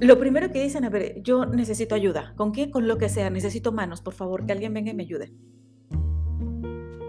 lo 0.00 0.18
primero 0.18 0.52
que 0.52 0.62
dicen, 0.62 0.84
a 0.84 0.90
ver, 0.90 1.22
yo 1.22 1.46
necesito 1.46 1.94
ayuda. 1.94 2.34
¿Con 2.36 2.52
qué? 2.52 2.70
Con 2.70 2.86
lo 2.86 2.98
que 2.98 3.08
sea. 3.08 3.30
Necesito 3.30 3.72
manos, 3.72 4.02
por 4.02 4.12
favor, 4.12 4.44
que 4.44 4.52
alguien 4.52 4.74
venga 4.74 4.90
y 4.90 4.94
me 4.94 5.04
ayude. 5.04 5.32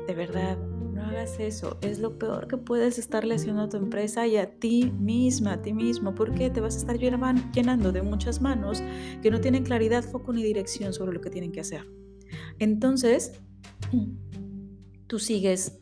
De 0.07 0.13
verdad, 0.13 0.57
hagas 1.17 1.39
eso. 1.39 1.77
Es 1.81 1.99
lo 1.99 2.17
peor 2.17 2.47
que 2.47 2.57
puedes 2.57 2.99
estarle 2.99 3.35
haciendo 3.35 3.63
a 3.63 3.69
tu 3.69 3.77
empresa 3.77 4.27
y 4.27 4.37
a 4.37 4.59
ti 4.59 4.91
misma, 4.99 5.53
a 5.53 5.61
ti 5.61 5.73
mismo, 5.73 6.13
porque 6.15 6.49
te 6.49 6.61
vas 6.61 6.75
a 6.75 6.77
estar 6.77 6.97
llenando 6.97 7.91
de 7.91 8.01
muchas 8.01 8.41
manos 8.41 8.81
que 9.21 9.31
no 9.31 9.41
tienen 9.41 9.63
claridad, 9.63 10.03
foco 10.03 10.33
ni 10.33 10.43
dirección 10.43 10.93
sobre 10.93 11.13
lo 11.13 11.21
que 11.21 11.29
tienen 11.29 11.51
que 11.51 11.61
hacer. 11.61 11.87
Entonces, 12.59 13.33
tú 15.07 15.19
sigues 15.19 15.79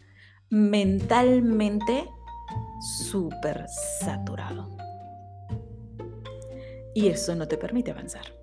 mentalmente 0.49 2.07
súper 3.09 3.65
saturado. 3.99 4.75
Y 6.93 7.07
eso 7.07 7.35
no 7.35 7.47
te 7.47 7.57
permite 7.57 7.91
avanzar. 7.91 8.34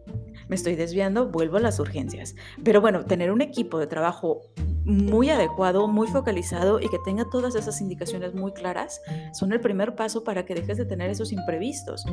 Me 0.48 0.56
estoy 0.56 0.76
desviando, 0.76 1.28
vuelvo 1.28 1.56
a 1.56 1.60
las 1.60 1.78
urgencias. 1.78 2.34
Pero 2.62 2.80
bueno, 2.80 3.04
tener 3.04 3.30
un 3.30 3.42
equipo 3.42 3.78
de 3.78 3.86
trabajo 3.86 4.42
muy 4.84 5.30
adecuado, 5.30 5.86
muy 5.88 6.08
focalizado 6.08 6.80
y 6.80 6.88
que 6.88 6.98
tenga 7.04 7.24
todas 7.30 7.54
esas 7.54 7.80
indicaciones 7.80 8.34
muy 8.34 8.52
claras, 8.52 9.00
son 9.32 9.52
el 9.52 9.60
primer 9.60 9.94
paso 9.94 10.24
para 10.24 10.44
que 10.44 10.54
dejes 10.54 10.76
de 10.76 10.84
tener 10.84 11.10
esos 11.10 11.32
imprevistos. 11.32 12.04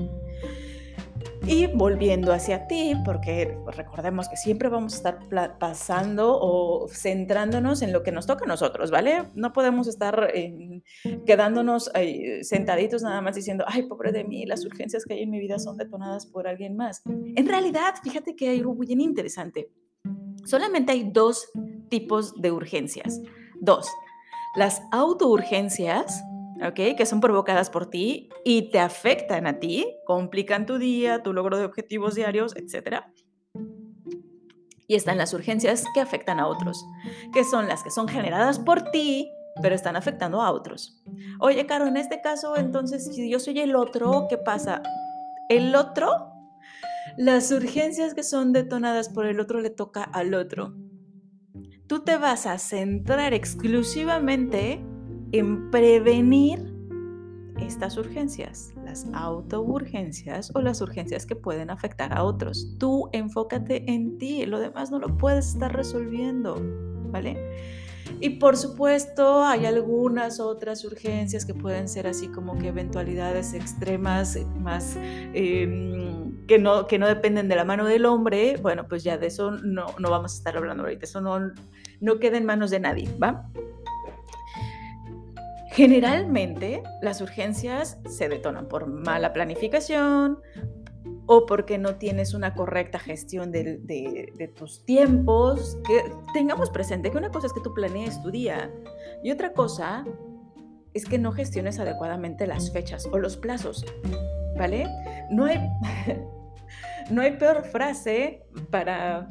Y 1.48 1.68
volviendo 1.68 2.32
hacia 2.32 2.68
ti, 2.68 2.94
porque 3.04 3.58
recordemos 3.76 4.30
que 4.30 4.38
siempre 4.38 4.70
vamos 4.70 4.94
a 4.94 4.98
estar 4.98 5.58
pasando 5.58 6.38
o 6.40 6.88
centrándonos 6.90 7.82
en 7.82 7.92
lo 7.92 8.04
que 8.04 8.12
nos 8.12 8.28
toca 8.28 8.46
a 8.46 8.48
nosotros, 8.48 8.92
¿vale? 8.92 9.24
No 9.34 9.52
podemos 9.52 9.88
estar 9.88 10.32
quedándonos 11.26 11.92
sentaditos 12.42 13.02
nada 13.02 13.22
más 13.22 13.36
diciendo, 13.36 13.64
ay, 13.68 13.84
pobre 13.84 14.12
de 14.12 14.26
mí, 14.26 14.46
las 14.46 14.64
urgencias 14.66 15.06
que 15.06 15.16
hay 15.16 15.24
en 15.24 15.32
mi 15.32 15.40
vida 15.40 15.58
son 15.58 15.78
detonadas 15.78 16.26
por 16.28 16.48
alguien 16.48 16.76
más. 16.76 17.02
En 17.08 17.48
realidad, 17.48 17.96
fíjate 18.04 18.36
que 18.36 18.50
hay 18.50 18.60
algo 18.60 18.76
muy 18.76 18.88
interesante. 18.90 19.72
Solamente 20.46 20.92
hay 20.92 21.10
dos 21.12 21.50
tipos 21.90 22.40
de 22.40 22.52
urgencias. 22.52 23.22
Dos, 23.60 23.90
las 24.56 24.82
autourgencias, 24.92 26.24
¿ok? 26.66 26.96
Que 26.98 27.06
son 27.06 27.22
provocadas 27.22 27.70
por 27.70 27.90
ti 27.90 28.30
y 28.44 28.70
te 28.72 28.80
afectan 28.80 29.48
a 29.48 29.60
ti, 29.60 29.86
complican 30.06 30.66
tu 30.66 30.78
día, 30.78 31.24
tu 31.24 31.34
logro 31.34 31.58
de 31.58 31.66
objetivos 31.66 32.16
diarios, 32.16 32.56
etc. 32.56 33.02
Y 34.88 34.96
están 34.96 35.18
las 35.18 35.34
urgencias 35.34 35.86
que 35.94 36.02
afectan 36.02 36.40
a 36.40 36.48
otros, 36.48 36.84
que 37.34 37.44
son 37.44 37.68
las 37.68 37.84
que 37.84 37.92
son 37.92 38.08
generadas 38.08 38.60
por 38.60 38.92
ti, 38.92 39.32
pero 39.62 39.76
están 39.76 39.96
afectando 39.96 40.42
a 40.42 40.52
otros. 40.52 41.04
Oye, 41.40 41.66
Caro, 41.66 41.86
en 41.88 41.98
este 41.98 42.22
caso, 42.22 42.56
entonces, 42.58 43.06
si 43.14 43.30
yo 43.30 43.40
soy 43.40 43.60
el 43.60 43.76
otro, 43.76 44.28
¿qué 44.30 44.38
pasa? 44.38 44.82
El 45.50 45.76
otro, 45.76 46.32
las 47.18 47.52
urgencias 47.52 48.14
que 48.14 48.24
son 48.24 48.54
detonadas 48.54 49.10
por 49.10 49.26
el 49.26 49.40
otro 49.40 49.60
le 49.62 49.70
toca 49.70 50.04
al 50.04 50.34
otro 50.34 50.76
tú 51.90 52.02
te 52.02 52.18
vas 52.18 52.46
a 52.46 52.60
centrar 52.60 53.34
exclusivamente 53.34 54.80
en 55.32 55.70
prevenir 55.72 56.74
estas 57.58 57.98
urgencias, 57.98 58.74
las 58.84 59.08
autourgencias 59.14 60.52
o 60.56 60.62
las 60.62 60.82
urgencias 60.82 61.26
que 61.26 61.36
pueden 61.36 61.70
afectar 61.70 62.14
a 62.14 62.24
otros. 62.24 62.76
Tú 62.78 63.10
enfócate 63.12 63.92
en 63.92 64.18
ti, 64.18 64.46
lo 64.46 64.60
demás 64.60 64.92
no 64.92 65.00
lo 65.00 65.18
puedes 65.18 65.50
estar 65.50 65.76
resolviendo, 65.76 66.56
¿vale? 67.12 67.38
Y 68.22 68.32
por 68.32 68.58
supuesto 68.58 69.44
hay 69.44 69.66
algunas 69.66 70.40
otras 70.40 70.84
urgencias 70.84 71.46
que 71.46 71.54
pueden 71.54 71.88
ser 71.88 72.08
así 72.08 72.28
como 72.28 72.58
que 72.58 72.70
eventualidades 72.70 73.54
extremas 73.54 74.38
más 74.60 74.98
em, 75.34 76.46
que, 76.48 76.60
no, 76.60 76.88
que 76.88 76.98
no 76.98 77.08
dependen 77.08 77.48
de 77.48 77.56
la 77.56 77.66
mano 77.66 77.86
del 77.86 78.06
hombre. 78.06 78.58
Bueno, 78.62 78.88
pues 78.88 79.04
ya 79.04 79.18
de 79.18 79.28
eso 79.28 79.52
no, 79.52 79.88
no 80.00 80.10
vamos 80.10 80.34
a 80.34 80.38
estar 80.38 80.58
hablando 80.58 80.84
ahorita. 80.84 81.06
Eso 81.06 81.22
no, 81.22 81.52
no 82.02 82.20
queda 82.20 82.38
en 82.38 82.46
manos 82.46 82.72
de 82.72 82.80
nadie, 82.80 83.10
¿va? 83.22 83.50
Generalmente 85.80 86.84
las 87.02 87.22
urgencias 87.22 88.00
se 88.06 88.28
detonan 88.28 88.68
por 88.68 88.88
mala 88.88 89.32
planificación, 89.32 90.42
o 91.26 91.46
porque 91.46 91.78
no 91.78 91.96
tienes 91.96 92.34
una 92.34 92.54
correcta 92.54 93.00
gestión 93.00 93.50
de, 93.54 94.52
tus 94.58 94.84
tiempos. 94.84 95.78
Que 95.88 96.04
tengamos 96.34 96.70
presente 96.70 97.10
que 97.10 97.18
una 97.18 97.32
cosa 97.32 97.48
es 97.48 97.54
que 97.54 97.62
tú 97.62 97.74
planees 97.74 98.22
tu 98.22 98.30
día 98.30 98.70
y 99.24 99.32
otra 99.32 99.54
cosa 99.54 100.04
es 100.94 101.06
que 101.06 101.18
no 101.18 101.32
gestiones 101.32 101.80
adecuadamente 101.80 102.46
las 102.46 102.74
fechas 102.74 103.08
o 103.10 103.18
los 103.18 103.38
plazos, 103.38 103.86
¿vale? 104.58 104.86
No 105.32 105.46
hay, 105.46 105.60
no 107.10 107.22
hay 107.22 107.38
peor 107.38 107.64
frase 107.64 108.44
para 108.70 109.30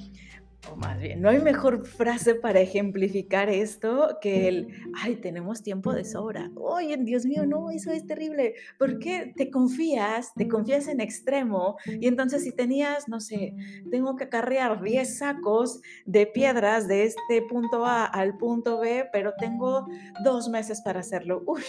o 0.71 0.77
más 0.77 0.99
bien, 0.99 1.23
no 1.23 1.31
hay 1.31 1.41
mejor 1.41 1.87
frase 1.87 2.35
para 2.35 2.61
ejemplificar 2.61 3.49
esto 3.49 4.19
que 4.21 4.49
el, 4.49 4.69
ay, 5.00 5.17
tenemos 5.17 5.62
tiempo 5.62 5.93
de 5.93 6.05
sobra. 6.05 6.50
Oye, 6.57 6.97
Dios 6.99 7.25
mío, 7.25 7.47
no, 7.47 7.71
eso 7.71 7.91
es 7.93 8.07
terrible. 8.07 8.55
¿Por 8.79 8.99
qué 8.99 9.33
te 9.37 9.50
confías, 9.50 10.33
te 10.35 10.49
confías 10.49 10.88
en 10.88 11.00
extremo? 11.00 11.77
Y 11.87 12.09
entonces 12.09 12.43
si 12.43 12.53
tenías, 12.53 13.09
no 13.09 13.21
sé, 13.21 13.55
tengo 13.91 14.17
que 14.17 14.25
acarrear 14.25 14.83
10 14.83 15.19
sacos 15.19 15.81
de 16.05 16.27
piedras 16.27 16.88
de 16.88 17.05
este 17.05 17.43
punto 17.49 17.87
A 17.87 18.05
al 18.05 18.37
punto 18.37 18.81
B, 18.81 19.09
pero 19.12 19.35
tengo 19.38 19.87
dos 20.25 20.49
meses 20.49 20.83
para 20.83 21.00
hacerlo. 21.00 21.43
Uy, 21.47 21.62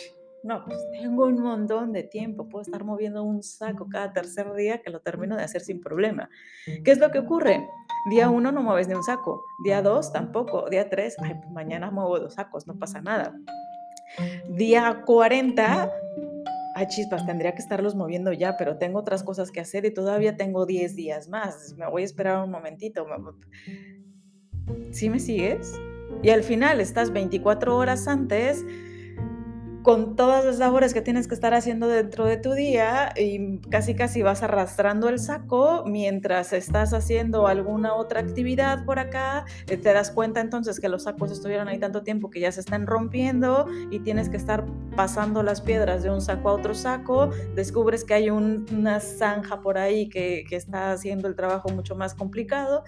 no, 0.43 0.63
pues 0.65 0.79
tengo 0.91 1.25
un 1.25 1.41
montón 1.41 1.91
de 1.91 2.03
tiempo, 2.03 2.47
puedo 2.47 2.61
estar 2.61 2.83
moviendo 2.83 3.23
un 3.23 3.43
saco 3.43 3.87
cada 3.89 4.13
tercer 4.13 4.53
día 4.53 4.81
que 4.81 4.89
lo 4.89 5.01
termino 5.01 5.35
de 5.35 5.43
hacer 5.43 5.61
sin 5.61 5.81
problema. 5.81 6.29
¿Qué 6.83 6.91
es 6.91 6.99
lo 6.99 7.11
que 7.11 7.19
ocurre? 7.19 7.67
Día 8.09 8.29
uno 8.29 8.51
no 8.51 8.63
mueves 8.63 8.87
ni 8.87 8.93
un 8.93 9.03
saco, 9.03 9.43
día 9.63 9.81
dos 9.81 10.13
tampoco, 10.13 10.69
día 10.69 10.89
tres, 10.89 11.15
ay, 11.21 11.35
pues 11.35 11.51
mañana 11.51 11.91
muevo 11.91 12.19
dos 12.19 12.35
sacos, 12.35 12.67
no 12.67 12.77
pasa 12.77 13.01
nada. 13.01 13.35
Día 14.49 15.03
40, 15.05 15.91
ay 16.75 16.87
chispas, 16.87 17.25
tendría 17.25 17.53
que 17.53 17.61
estarlos 17.61 17.95
moviendo 17.95 18.33
ya, 18.33 18.57
pero 18.57 18.77
tengo 18.77 18.99
otras 18.99 19.23
cosas 19.23 19.51
que 19.51 19.59
hacer 19.59 19.85
y 19.85 19.93
todavía 19.93 20.37
tengo 20.37 20.65
10 20.65 20.95
días 20.95 21.27
más, 21.27 21.75
me 21.77 21.87
voy 21.87 22.03
a 22.03 22.05
esperar 22.05 22.43
un 22.43 22.51
momentito. 22.51 23.05
¿Sí 24.91 25.09
me 25.09 25.19
sigues? 25.19 25.79
Y 26.23 26.29
al 26.29 26.43
final 26.43 26.81
estás 26.81 27.11
24 27.11 27.75
horas 27.77 28.07
antes 28.07 28.65
con 29.83 30.15
todas 30.15 30.43
las 30.43 30.59
labores 30.59 30.93
que 30.93 31.01
tienes 31.01 31.27
que 31.27 31.35
estar 31.35 31.53
haciendo 31.53 31.87
dentro 31.87 32.25
de 32.25 32.37
tu 32.37 32.53
día 32.53 33.13
y 33.15 33.59
casi 33.69 33.95
casi 33.95 34.21
vas 34.21 34.43
arrastrando 34.43 35.07
el 35.07 35.19
saco 35.19 35.83
mientras 35.85 36.51
estás 36.53 36.93
haciendo 36.93 37.47
alguna 37.47 37.93
otra 37.95 38.19
actividad 38.19 38.83
por 38.85 38.99
acá, 38.99 39.45
eh, 39.67 39.77
te 39.77 39.93
das 39.93 40.11
cuenta 40.11 40.41
entonces 40.41 40.79
que 40.79 40.89
los 40.89 41.03
sacos 41.03 41.31
estuvieron 41.31 41.67
ahí 41.67 41.79
tanto 41.79 42.03
tiempo 42.03 42.29
que 42.29 42.41
ya 42.41 42.51
se 42.51 42.59
están 42.59 42.87
rompiendo 42.87 43.67
y 43.89 43.99
tienes 43.99 44.29
que 44.29 44.37
estar 44.37 44.65
pasando 44.95 45.43
las 45.43 45.61
piedras 45.61 46.03
de 46.03 46.09
un 46.09 46.21
saco 46.21 46.49
a 46.49 46.53
otro 46.53 46.73
saco, 46.73 47.29
descubres 47.55 48.03
que 48.03 48.13
hay 48.13 48.29
una 48.29 48.99
zanja 48.99 49.61
por 49.61 49.77
ahí 49.77 50.09
que, 50.09 50.43
que 50.49 50.55
está 50.55 50.91
haciendo 50.91 51.27
el 51.27 51.35
trabajo 51.35 51.69
mucho 51.69 51.95
más 51.95 52.13
complicado. 52.15 52.83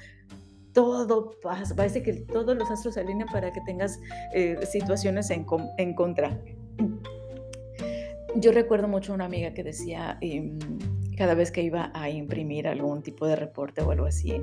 Todo 0.74 1.32
pasa, 1.42 1.76
parece 1.76 2.02
que 2.02 2.14
todos 2.14 2.56
los 2.56 2.70
astros 2.72 2.94
se 2.94 3.02
alinean 3.02 3.28
para 3.30 3.52
que 3.52 3.60
tengas 3.66 4.00
eh, 4.34 4.58
situaciones 4.66 5.30
en, 5.30 5.46
en 5.78 5.94
contra. 5.96 6.40
Yo 8.36 8.52
recuerdo 8.52 8.88
mucho 8.88 9.14
una 9.14 9.26
amiga 9.26 9.54
que 9.54 9.64
decía, 9.64 10.18
em, 10.22 10.58
cada 11.18 11.34
vez 11.34 11.52
que 11.52 11.62
iba 11.62 11.92
a 11.94 12.10
imprimir 12.10 12.68
algún 12.68 13.02
tipo 13.04 13.28
de 13.28 13.36
reporte 13.36 13.82
o 13.82 13.92
algo 13.92 14.06
así, 14.06 14.42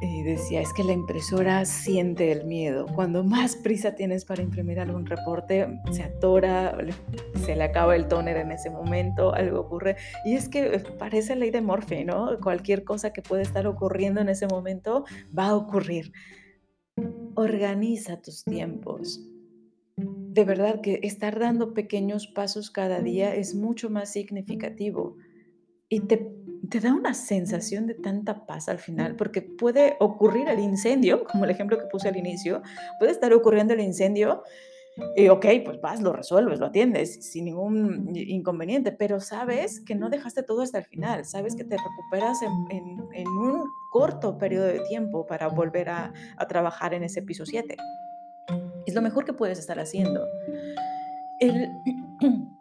y 0.00 0.22
decía, 0.22 0.60
es 0.60 0.72
que 0.72 0.84
la 0.84 0.92
impresora 0.92 1.64
siente 1.64 2.30
el 2.30 2.44
miedo. 2.44 2.86
Cuando 2.94 3.24
más 3.24 3.56
prisa 3.56 3.94
tienes 3.94 4.24
para 4.24 4.42
imprimir 4.42 4.80
algún 4.80 5.06
reporte, 5.06 5.80
se 5.90 6.02
atora, 6.02 6.76
se 7.44 7.56
le 7.56 7.64
acaba 7.64 7.96
el 7.96 8.06
tóner 8.06 8.36
en 8.36 8.52
ese 8.52 8.70
momento, 8.70 9.34
algo 9.34 9.60
ocurre. 9.60 9.96
Y 10.24 10.34
es 10.34 10.48
que 10.48 10.74
eh, 10.74 10.82
parece 10.98 11.36
ley 11.36 11.50
de 11.50 11.62
Morphy, 11.62 12.04
¿no? 12.04 12.38
Cualquier 12.40 12.84
cosa 12.84 13.12
que 13.12 13.22
puede 13.22 13.42
estar 13.42 13.66
ocurriendo 13.66 14.20
en 14.20 14.28
ese 14.28 14.46
momento 14.46 15.04
va 15.36 15.48
a 15.48 15.56
ocurrir. 15.56 16.12
Organiza 17.34 18.20
tus 18.20 18.44
tiempos. 18.44 19.20
De 20.30 20.44
verdad 20.44 20.80
que 20.80 21.00
estar 21.02 21.38
dando 21.38 21.74
pequeños 21.74 22.26
pasos 22.26 22.70
cada 22.70 23.00
día 23.00 23.34
es 23.34 23.54
mucho 23.54 23.90
más 23.90 24.12
significativo 24.12 25.16
y 25.88 26.00
te 26.00 26.38
te 26.68 26.80
da 26.80 26.92
una 26.92 27.14
sensación 27.14 27.86
de 27.86 27.94
tanta 27.94 28.46
paz 28.46 28.68
al 28.68 28.78
final, 28.78 29.16
porque 29.16 29.42
puede 29.42 29.96
ocurrir 30.00 30.48
el 30.48 30.58
incendio, 30.58 31.24
como 31.24 31.44
el 31.44 31.50
ejemplo 31.50 31.78
que 31.78 31.86
puse 31.86 32.08
al 32.08 32.16
inicio, 32.16 32.62
puede 32.98 33.12
estar 33.12 33.32
ocurriendo 33.32 33.74
el 33.74 33.80
incendio 33.80 34.42
y 35.16 35.28
ok, 35.28 35.46
pues 35.64 35.80
vas, 35.80 36.00
lo 36.02 36.12
resuelves, 36.12 36.58
lo 36.58 36.66
atiendes 36.66 37.24
sin 37.30 37.44
ningún 37.44 38.10
inconveniente, 38.16 38.90
pero 38.90 39.20
sabes 39.20 39.80
que 39.80 39.94
no 39.94 40.10
dejaste 40.10 40.42
todo 40.42 40.62
hasta 40.62 40.78
el 40.78 40.84
final, 40.84 41.24
sabes 41.24 41.54
que 41.54 41.64
te 41.64 41.76
recuperas 41.76 42.38
en, 42.42 43.28
un 43.28 43.64
corto 43.92 44.36
periodo 44.38 44.66
de 44.66 44.80
tiempo 44.80 45.24
para 45.24 45.48
volver 45.48 45.88
a, 45.88 46.12
a 46.36 46.48
trabajar 46.48 46.94
en 46.94 47.04
ese 47.04 47.22
piso 47.22 47.46
7. 47.46 47.76
Es 48.88 48.94
lo 48.94 49.02
mejor 49.02 49.26
que 49.26 49.34
puedes 49.34 49.58
estar 49.58 49.78
haciendo. 49.78 50.26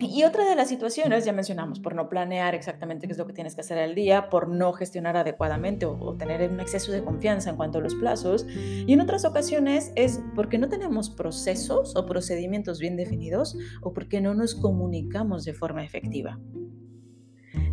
Y 0.00 0.24
otra 0.24 0.48
de 0.48 0.56
las 0.56 0.68
situaciones, 0.68 1.24
ya 1.24 1.32
mencionamos, 1.32 1.78
por 1.78 1.94
no 1.94 2.08
planear 2.08 2.54
exactamente 2.54 3.06
qué 3.06 3.12
es 3.12 3.18
lo 3.18 3.26
que 3.26 3.32
tienes 3.32 3.54
que 3.54 3.60
hacer 3.60 3.78
al 3.78 3.94
día, 3.94 4.28
por 4.28 4.48
no 4.48 4.72
gestionar 4.72 5.16
adecuadamente 5.16 5.86
o, 5.86 6.16
tener 6.16 6.50
un 6.50 6.58
exceso 6.58 6.90
de 6.90 7.04
confianza 7.04 7.50
en 7.50 7.56
cuanto 7.56 7.78
a 7.78 7.80
los 7.80 7.94
plazos. 7.94 8.44
Y 8.48 8.92
en 8.92 9.00
otras 9.00 9.24
ocasiones 9.24 9.92
es 9.94 10.20
porque 10.34 10.58
no 10.58 10.68
tenemos 10.68 11.10
procesos 11.10 11.94
o 11.94 12.06
procedimientos 12.06 12.80
bien 12.80 12.96
definidos 12.96 13.56
o 13.82 13.92
porque 13.92 14.20
no 14.20 14.34
nos 14.34 14.54
comunicamos 14.54 15.44
de 15.44 15.54
forma 15.54 15.84
efectiva. 15.84 16.40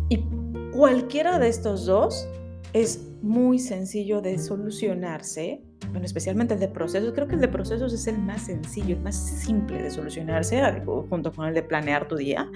Y 0.08 0.24
cualquiera 0.72 1.38
de 1.38 1.48
estos 1.48 1.86
dos 1.86 2.28
es 2.72 3.02
muy 3.22 3.58
sencillo 3.58 4.20
de 4.20 4.38
solucionarse 4.38 5.64
bueno, 5.92 6.06
especialmente 6.06 6.54
el 6.54 6.60
de 6.60 6.68
procesos, 6.68 7.12
creo 7.12 7.28
que 7.28 7.34
el 7.34 7.40
de 7.42 7.48
procesos 7.48 7.92
es 7.92 8.06
el 8.06 8.18
más 8.18 8.46
sencillo, 8.46 8.96
el 8.96 9.02
más 9.02 9.14
simple 9.14 9.82
de 9.82 9.90
solucionarse 9.90 10.62
junto 11.10 11.32
con 11.32 11.46
el 11.46 11.54
de 11.54 11.62
planear 11.62 12.08
tu 12.08 12.16
día. 12.16 12.50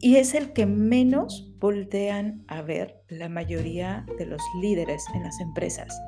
Y 0.00 0.16
es 0.16 0.34
el 0.34 0.54
que 0.54 0.64
menos 0.64 1.52
voltean 1.58 2.42
a 2.48 2.62
ver 2.62 3.02
la 3.08 3.28
mayoría 3.28 4.06
de 4.16 4.24
los 4.24 4.40
líderes 4.62 5.04
en 5.14 5.24
las 5.24 5.38
empresas. 5.40 6.00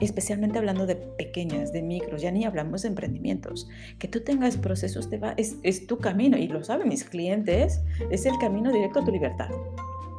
Especialmente 0.00 0.58
hablando 0.58 0.86
de 0.86 0.96
pequeñas, 0.96 1.70
de 1.72 1.82
micros, 1.82 2.22
ya 2.22 2.30
ni 2.30 2.46
hablamos 2.46 2.82
de 2.82 2.88
emprendimientos. 2.88 3.68
Que 3.98 4.08
tú 4.08 4.20
tengas 4.20 4.56
procesos 4.56 5.10
te 5.10 5.18
va, 5.18 5.34
es, 5.36 5.56
es 5.62 5.86
tu 5.86 5.98
camino, 5.98 6.38
y 6.38 6.48
lo 6.48 6.64
saben 6.64 6.88
mis 6.88 7.04
clientes, 7.04 7.82
es 8.10 8.24
el 8.24 8.38
camino 8.38 8.72
directo 8.72 9.00
a 9.00 9.04
tu 9.04 9.10
libertad 9.10 9.50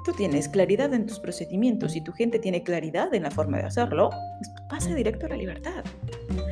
tú 0.03 0.13
tienes 0.13 0.49
claridad 0.49 0.93
en 0.93 1.05
tus 1.05 1.19
procedimientos 1.19 1.95
y 1.95 2.01
tu 2.01 2.11
gente 2.11 2.39
tiene 2.39 2.63
claridad 2.63 3.13
en 3.13 3.23
la 3.23 3.31
forma 3.31 3.57
de 3.57 3.65
hacerlo, 3.65 4.09
pasa 4.69 4.93
directo 4.93 5.25
a 5.25 5.29
la 5.29 5.37
libertad. 5.37 5.83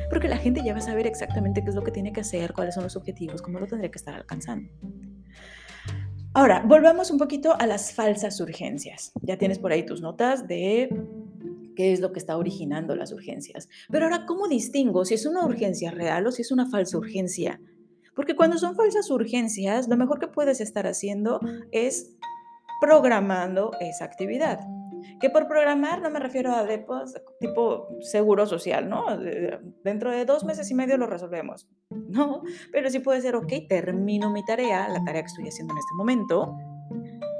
Porque 0.08 0.28
la 0.28 0.36
gente 0.36 0.62
ya 0.64 0.72
va 0.72 0.78
a 0.78 0.82
saber 0.82 1.06
exactamente 1.06 1.62
qué 1.62 1.70
es 1.70 1.74
lo 1.74 1.82
que 1.82 1.90
tiene 1.90 2.12
que 2.12 2.20
hacer, 2.20 2.52
cuáles 2.52 2.74
son 2.74 2.84
los 2.84 2.96
objetivos, 2.96 3.42
cómo 3.42 3.58
lo 3.58 3.66
tendría 3.66 3.90
que 3.90 3.98
estar 3.98 4.14
alcanzando. 4.14 4.70
Ahora, 6.32 6.62
volvamos 6.64 7.10
un 7.10 7.18
poquito 7.18 7.56
a 7.58 7.66
las 7.66 7.92
falsas 7.92 8.40
urgencias. 8.40 9.12
Ya 9.22 9.36
tienes 9.36 9.58
por 9.58 9.72
ahí 9.72 9.84
tus 9.84 10.00
notas 10.00 10.46
de 10.46 10.88
qué 11.74 11.92
es 11.92 12.00
lo 12.00 12.12
que 12.12 12.20
está 12.20 12.36
originando 12.36 12.94
las 12.94 13.10
urgencias. 13.10 13.68
Pero 13.90 14.04
ahora, 14.04 14.26
¿cómo 14.26 14.46
distingo 14.46 15.04
si 15.04 15.14
es 15.14 15.26
una 15.26 15.44
urgencia 15.44 15.90
real 15.90 16.26
o 16.26 16.30
si 16.30 16.42
es 16.42 16.52
una 16.52 16.66
falsa 16.70 16.98
urgencia? 16.98 17.60
Porque 18.14 18.36
cuando 18.36 18.58
son 18.58 18.76
falsas 18.76 19.10
urgencias, 19.10 19.88
lo 19.88 19.96
mejor 19.96 20.20
que 20.20 20.28
puedes 20.28 20.60
estar 20.60 20.86
haciendo 20.86 21.40
es 21.72 22.16
programando 22.80 23.72
esa 23.80 24.04
actividad. 24.04 24.60
Que 25.18 25.30
por 25.30 25.46
programar 25.48 26.02
no 26.02 26.10
me 26.10 26.18
refiero 26.18 26.52
a 26.52 26.64
depos 26.64 27.14
tipo 27.38 27.88
seguro 28.00 28.46
social, 28.46 28.88
¿no? 28.88 29.04
Dentro 29.82 30.10
de 30.10 30.24
dos 30.24 30.44
meses 30.44 30.70
y 30.70 30.74
medio 30.74 30.98
lo 30.98 31.06
resolvemos. 31.06 31.68
No, 31.90 32.42
pero 32.72 32.90
sí 32.90 32.98
puede 32.98 33.20
ser, 33.20 33.36
ok, 33.36 33.52
termino 33.68 34.30
mi 34.30 34.44
tarea, 34.44 34.88
la 34.88 35.02
tarea 35.04 35.22
que 35.22 35.28
estoy 35.28 35.48
haciendo 35.48 35.74
en 35.74 35.78
este 35.78 35.94
momento. 35.96 36.56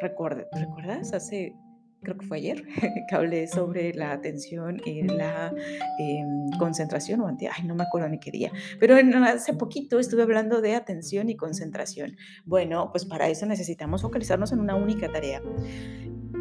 Recuerde, 0.01 0.47
¿Recuerdas? 0.53 1.13
Hace 1.13 1.55
creo 2.03 2.17
que 2.17 2.27
fue 2.27 2.39
ayer, 2.39 2.65
que 3.09 3.15
hablé 3.15 3.47
sobre 3.47 3.93
la 3.95 4.13
atención 4.13 4.81
y 4.85 5.03
la 5.03 5.55
em, 5.99 6.51
concentración, 6.59 7.21
o 7.21 7.27
ante, 7.27 7.49
ay, 7.49 7.65
no 7.65 7.75
me 7.75 7.85
acuerdo 7.85 8.09
ni 8.09 8.19
qué 8.19 8.31
día, 8.31 8.53
pero 8.79 8.97
hace 9.25 9.55
poquito 9.55 9.99
estuve 9.99 10.23
hablando 10.23 10.61
de 10.61 10.75
atención 10.75 11.29
y 11.29 11.37
concentración. 11.37 12.17
Bueno, 12.45 12.91
pues 12.91 13.05
para 13.05 13.29
eso 13.29 13.47
necesitamos 13.47 14.03
focalizarnos 14.03 14.53
en 14.53 14.61
una 14.61 14.77
única 14.77 15.11
tarea. 15.11 15.43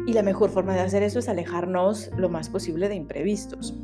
Y 0.06 0.12
la 0.12 0.22
mejor 0.22 0.50
forma 0.50 0.74
de 0.74 0.80
hacer 0.80 1.02
eso 1.02 1.18
es 1.18 1.28
alejarnos 1.28 2.10
lo 2.16 2.28
más 2.28 2.48
posible 2.48 2.88
de 2.88 2.94
imprevistos 2.94 3.74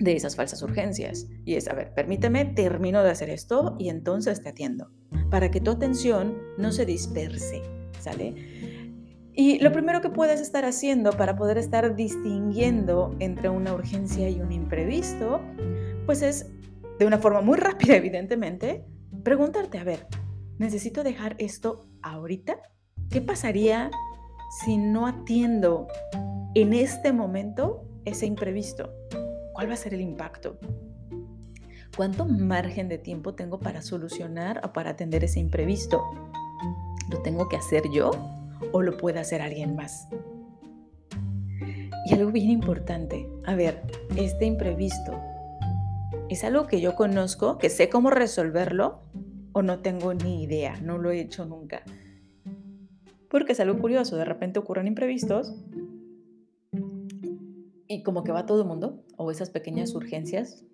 de 0.00 0.16
esas 0.16 0.34
falsas 0.34 0.62
urgencias. 0.62 1.28
Y 1.44 1.54
es, 1.54 1.68
a 1.68 1.74
ver, 1.74 1.92
permíteme, 1.94 2.46
termino 2.46 3.02
de 3.02 3.10
hacer 3.10 3.30
esto 3.30 3.76
y 3.78 3.90
entonces 3.90 4.42
te 4.42 4.48
atiendo, 4.48 4.90
para 5.30 5.50
que 5.50 5.60
tu 5.60 5.70
atención 5.70 6.38
no 6.56 6.72
se 6.72 6.86
disperse, 6.86 7.62
¿sale? 8.00 8.79
Y 9.40 9.58
lo 9.60 9.72
primero 9.72 10.02
que 10.02 10.10
puedes 10.10 10.38
estar 10.38 10.66
haciendo 10.66 11.12
para 11.12 11.34
poder 11.34 11.56
estar 11.56 11.96
distinguiendo 11.96 13.16
entre 13.20 13.48
una 13.48 13.72
urgencia 13.72 14.28
y 14.28 14.38
un 14.38 14.52
imprevisto, 14.52 15.40
pues 16.04 16.20
es, 16.20 16.50
de 16.98 17.06
una 17.06 17.16
forma 17.16 17.40
muy 17.40 17.56
rápida, 17.58 17.96
evidentemente, 17.96 18.84
preguntarte, 19.24 19.78
a 19.78 19.84
ver, 19.84 20.06
¿necesito 20.58 21.02
dejar 21.02 21.36
esto 21.38 21.86
ahorita? 22.02 22.60
¿Qué 23.08 23.22
pasaría 23.22 23.90
si 24.62 24.76
no 24.76 25.06
atiendo 25.06 25.88
en 26.54 26.74
este 26.74 27.10
momento 27.14 27.88
ese 28.04 28.26
imprevisto? 28.26 28.92
¿Cuál 29.54 29.70
va 29.70 29.72
a 29.72 29.78
ser 29.78 29.94
el 29.94 30.02
impacto? 30.02 30.58
¿Cuánto 31.96 32.26
margen 32.26 32.90
de 32.90 32.98
tiempo 32.98 33.34
tengo 33.34 33.58
para 33.58 33.80
solucionar 33.80 34.60
o 34.64 34.74
para 34.74 34.90
atender 34.90 35.24
ese 35.24 35.40
imprevisto? 35.40 36.02
¿Lo 37.10 37.22
tengo 37.22 37.48
que 37.48 37.56
hacer 37.56 37.84
yo 37.90 38.10
o 38.72 38.82
lo 38.82 38.96
puede 38.96 39.20
hacer 39.20 39.42
alguien 39.42 39.74
más. 39.74 40.08
Y 42.06 42.14
algo 42.14 42.32
bien 42.32 42.50
importante, 42.50 43.28
a 43.44 43.54
ver, 43.54 43.82
este 44.16 44.46
imprevisto, 44.46 45.20
¿es 46.28 46.44
algo 46.44 46.66
que 46.66 46.80
yo 46.80 46.94
conozco, 46.94 47.58
que 47.58 47.70
sé 47.70 47.88
cómo 47.88 48.10
resolverlo 48.10 49.00
o 49.52 49.62
no 49.62 49.80
tengo 49.80 50.14
ni 50.14 50.42
idea, 50.42 50.80
no 50.80 50.98
lo 50.98 51.10
he 51.10 51.20
hecho 51.20 51.44
nunca? 51.44 51.82
Porque 53.28 53.52
es 53.52 53.60
algo 53.60 53.78
curioso, 53.78 54.16
de 54.16 54.24
repente 54.24 54.58
ocurren 54.58 54.86
imprevistos 54.86 55.54
y 57.86 58.02
como 58.02 58.24
que 58.24 58.32
va 58.32 58.46
todo 58.46 58.62
el 58.62 58.68
mundo, 58.68 59.04
o 59.16 59.30
esas 59.30 59.50
pequeñas 59.50 59.94
urgencias, 59.94 60.64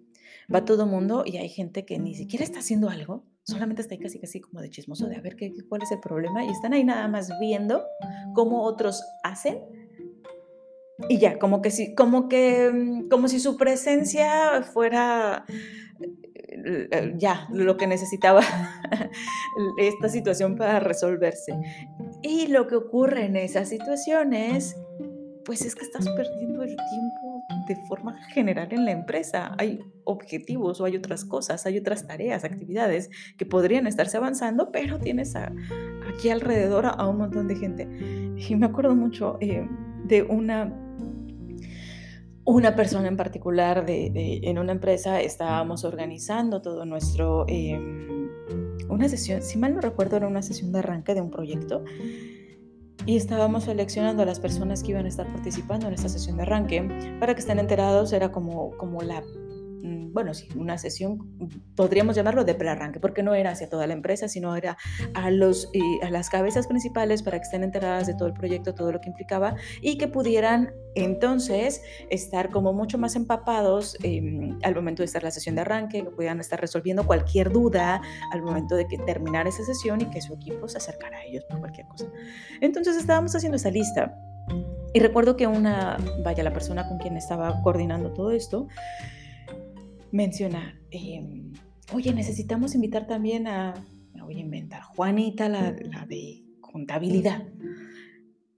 va 0.55 0.64
todo 0.64 0.85
el 0.85 0.90
mundo 0.90 1.25
y 1.27 1.38
hay 1.38 1.49
gente 1.49 1.85
que 1.85 1.99
ni 1.99 2.14
siquiera 2.14 2.44
está 2.44 2.61
haciendo 2.61 2.88
algo 2.88 3.25
solamente 3.46 3.82
está 3.82 3.94
ahí 3.94 4.00
casi 4.00 4.18
casi 4.18 4.40
como 4.40 4.61
de 4.61 4.70
chismoso 4.70 5.06
de 5.06 5.16
a 5.16 5.20
ver 5.20 5.37
qué, 5.37 5.52
cuál 5.68 5.82
es 5.82 5.92
el 5.92 6.00
problema 6.00 6.44
y 6.44 6.48
están 6.48 6.72
ahí 6.72 6.85
nada 6.85 7.06
más 7.09 7.30
viendo 7.40 7.85
cómo 8.35 8.62
otros 8.64 9.02
hacen 9.22 9.61
y 11.09 11.18
ya, 11.18 11.38
como 11.38 11.61
que 11.61 11.70
si, 11.70 11.94
como 11.94 12.28
que, 12.28 12.70
mm, 12.72 13.09
como 13.09 13.28
si 13.28 13.38
su 13.38 13.56
presencia 13.56 14.62
fuera 14.62 15.44
eh, 16.48 17.14
ya 17.16 17.48
lo 17.52 17.76
que 17.76 17.87
necesitaba 17.87 18.40
esta 19.78 20.09
situación 20.09 20.56
para 20.56 20.80
resolverse. 20.80 21.52
Y 22.22 22.46
lo 22.48 22.66
que 22.66 22.76
ocurre 22.76 23.26
en 23.26 23.37
esas 23.37 23.68
situaciones, 23.68 24.76
pues 25.44 25.64
es 25.64 25.74
que 25.74 25.85
estás 25.85 26.09
perdiendo 26.09 26.62
el 26.62 26.74
tiempo 26.76 27.44
de 27.68 27.76
forma 27.88 28.16
general 28.28 28.68
en 28.70 28.85
la 28.87 28.92
empresa. 28.92 29.54
Hay 29.59 29.80
objetivos 30.07 30.81
o 30.81 30.85
hay 30.85 30.97
otras 30.97 31.25
cosas, 31.25 31.66
hay 31.66 31.77
otras 31.77 32.07
tareas, 32.07 32.45
actividades 32.45 33.11
que 33.37 33.45
podrían 33.45 33.87
estarse 33.87 34.16
avanzando, 34.16 34.73
pero 34.73 34.99
tienes 34.99 35.35
aquí 35.37 36.31
alrededor 36.31 36.87
a, 36.87 37.07
un 37.07 37.19
montón 37.19 37.49
de 37.49 37.57
gente. 37.57 37.88
Y 38.37 38.55
me 38.55 38.66
acuerdo 38.66 38.95
mucho 38.95 39.37
eh, 39.40 39.69
de 40.05 40.23
una, 40.23 40.73
una 42.45 42.75
persona 42.77 43.09
en 43.09 43.16
particular 43.16 43.85
de, 43.85 44.40
en 44.42 44.59
una 44.59 44.73
empresa, 44.73 45.21
estábamos 45.21 45.85
organizando 45.85 46.62
todo 46.62 46.87
nuestro... 46.87 47.45
Em, 47.49 48.07
una 48.88 49.09
sesión, 49.09 49.42
si 49.42 49.59
mal 49.59 49.75
no 49.75 49.81
recuerdo, 49.81 50.16
era 50.16 50.29
una 50.29 50.42
sesión 50.42 50.71
de 50.71 50.79
arranque 50.79 51.12
de 51.12 51.21
un 51.21 51.31
proyecto 51.31 51.83
y 53.07 53.16
estábamos 53.16 53.64
seleccionando 53.64 54.25
a 54.25 54.27
las 54.27 54.40
personas 54.40 54.83
que 54.83 54.90
iban 54.90 55.07
a 55.07 55.09
estar 55.09 55.31
participando 55.33 55.87
en 55.87 55.95
esta 55.95 56.09
sesión 56.09 56.37
de 56.37 56.42
arranque. 56.42 57.16
Para 57.21 57.35
que 57.35 57.40
estén 57.40 57.61
enterados, 57.61 58.12
era 58.12 58.33
como, 58.33 58.77
como 58.79 59.01
la, 59.03 59.23
bueno, 60.12 60.35
sí, 60.35 60.49
una 60.57 60.79
sesión, 60.79 61.18
podríamos 61.75 62.16
llamarlo 62.16 62.44
de 62.44 62.55
prearranque, 62.55 63.01
porque 63.01 63.22
no 63.22 63.35
era 63.35 63.51
hacia 63.51 63.68
toda 63.68 63.87
la 63.87 63.92
empresa, 63.92 64.29
sino 64.29 64.57
era 64.57 64.77
a, 65.14 65.31
los, 65.31 65.70
a 66.03 66.11
las 66.11 66.31
cabezas 66.31 66.66
principales 66.66 67.22
para 67.22 67.38
que 67.38 67.44
estén 67.44 67.62
enteradas 67.62 68.07
de 68.07 68.14
todo 68.14 68.29
el 68.29 68.35
proyecto, 68.35 68.75
todo 68.75 68.92
lo 68.92 69.01
que 69.01 69.09
implicaba 69.09 69.57
y 69.81 69.99
que 69.99 70.09
pudieran 70.09 70.72
entonces 70.94 71.83
estar 72.11 72.51
como 72.51 72.72
mucho 72.72 72.99
más 72.99 73.16
empapados 73.16 73.96
em, 74.03 74.59
al 74.62 74.75
momento 74.75 75.03
de 75.03 75.07
estar 75.07 75.22
la 75.22 75.31
sesión 75.31 75.55
de 75.55 75.61
arranque, 75.61 76.03
que 76.03 76.11
pudieran 76.11 76.40
estar 76.40 76.61
resolviendo 76.61 77.07
cualquier 77.07 77.53
duda 77.53 78.01
al 78.33 78.42
momento 78.42 78.75
de 78.75 78.87
que 78.87 78.99
terminar 78.99 79.46
esa 79.46 79.62
sesión 79.64 80.01
y 80.01 80.07
que 80.07 80.20
su 80.20 80.35
equipo 80.35 80.68
se 80.68 80.79
acercara 80.79 81.18
a 81.18 81.25
ellos 81.25 81.44
por 81.44 81.61
cualquier 81.61 81.87
cosa. 81.87 82.07
Entonces 82.61 82.96
estábamos 82.96 83.35
haciendo 83.37 83.57
esa 83.57 83.70
lista. 83.70 84.18
Y 84.94 85.01
recuerdo 85.01 85.37
que 85.37 85.46
una, 85.46 85.99
vaya, 86.25 86.42
la 86.42 86.53
persona 86.53 86.88
con 86.88 86.96
quien 86.99 87.16
estaba 87.18 87.61
coordinando 87.62 88.14
todo 88.14 88.31
esto, 88.31 88.68
menciona, 90.16 90.81
em, 90.90 91.52
oye, 91.92 92.12
necesitamos 92.14 92.74
invitar 92.74 93.07
también 93.07 93.46
a, 93.46 93.74
me 94.14 94.22
voy 94.22 94.37
a 94.37 94.40
inventar, 94.40 94.83
Juanita, 94.83 95.48
la, 95.48 95.76
la 95.83 96.07
de 96.07 96.42
contabilidad. 96.61 97.44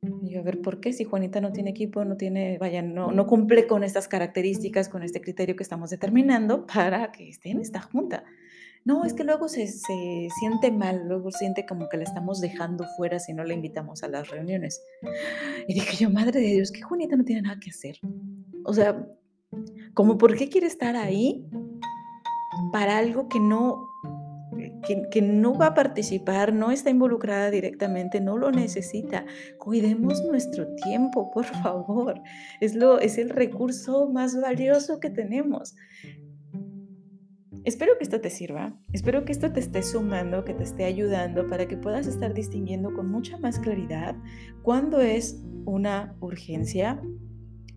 Y 0.00 0.30
yo, 0.30 0.40
a 0.40 0.42
ver, 0.44 0.62
¿por 0.62 0.80
qué? 0.80 0.92
Si 0.92 1.04
Juanita 1.04 1.40
no 1.40 1.52
tiene 1.52 1.70
equipo, 1.70 2.04
no 2.04 2.16
tiene, 2.16 2.56
vaya, 2.58 2.82
no, 2.82 3.10
no 3.10 3.26
cumple 3.26 3.66
con 3.66 3.82
estas 3.82 4.06
características, 4.06 4.88
con 4.88 5.02
este 5.02 5.20
criterio 5.20 5.56
que 5.56 5.64
estamos 5.64 5.90
determinando 5.90 6.66
para 6.66 7.10
que 7.10 7.28
esté 7.28 7.50
en 7.50 7.60
esta 7.60 7.80
junta. 7.80 8.24
No, 8.84 9.04
es 9.04 9.12
que 9.12 9.24
luego 9.24 9.48
se, 9.48 9.66
se, 9.66 10.28
siente 10.38 10.70
mal, 10.70 11.08
luego 11.08 11.32
siente 11.32 11.66
como 11.66 11.88
que 11.88 11.96
la 11.96 12.04
estamos 12.04 12.40
dejando 12.40 12.86
fuera 12.96 13.18
si 13.18 13.34
no 13.34 13.44
la 13.44 13.52
invitamos 13.52 14.04
a 14.04 14.08
las 14.08 14.30
reuniones. 14.30 14.80
Y 15.66 15.74
dije 15.74 15.96
yo, 15.96 16.10
madre 16.10 16.40
de 16.40 16.46
Dios, 16.46 16.70
que 16.70 16.80
Juanita 16.80 17.16
no 17.16 17.24
tiene 17.24 17.42
nada 17.42 17.58
que 17.60 17.70
hacer. 17.70 17.98
O 18.64 18.72
sea, 18.72 19.04
como 19.98 20.16
por 20.16 20.36
qué 20.36 20.48
quiere 20.48 20.68
estar 20.68 20.94
ahí 20.94 21.44
para 22.72 22.98
algo 22.98 23.28
que 23.28 23.40
no, 23.40 23.88
que, 25.10 25.20
no 25.20 25.54
va 25.54 25.66
a 25.66 25.74
participar, 25.74 26.52
no 26.52 26.70
está 26.70 26.90
involucrada 26.90 27.50
directamente, 27.50 28.20
no 28.20 28.38
lo 28.38 28.52
necesita. 28.52 29.26
Cuidemos 29.58 30.22
nuestro 30.22 30.72
tiempo, 30.76 31.32
por 31.32 31.44
favor. 31.64 32.22
Es, 32.60 32.76
lo, 32.76 33.00
es 33.00 33.18
el 33.18 33.30
recurso 33.30 34.08
más 34.08 34.40
valioso 34.40 35.00
que 35.00 35.10
tenemos. 35.10 35.74
Espero 37.64 37.98
que 37.98 38.04
esto 38.04 38.20
te 38.20 38.30
sirva, 38.30 38.78
espero 38.92 39.24
que 39.24 39.32
esto 39.32 39.52
te 39.52 39.58
esté 39.58 39.82
sumando, 39.82 40.44
que 40.44 40.54
te 40.54 40.62
esté 40.62 40.84
ayudando 40.84 41.48
para 41.48 41.66
que 41.66 41.76
puedas 41.76 42.06
estar 42.06 42.34
distinguiendo 42.34 42.94
con 42.94 43.10
mucha 43.10 43.36
más 43.38 43.58
claridad 43.58 44.14
cuándo 44.62 45.00
es 45.00 45.42
una 45.64 46.16
urgencia, 46.20 47.02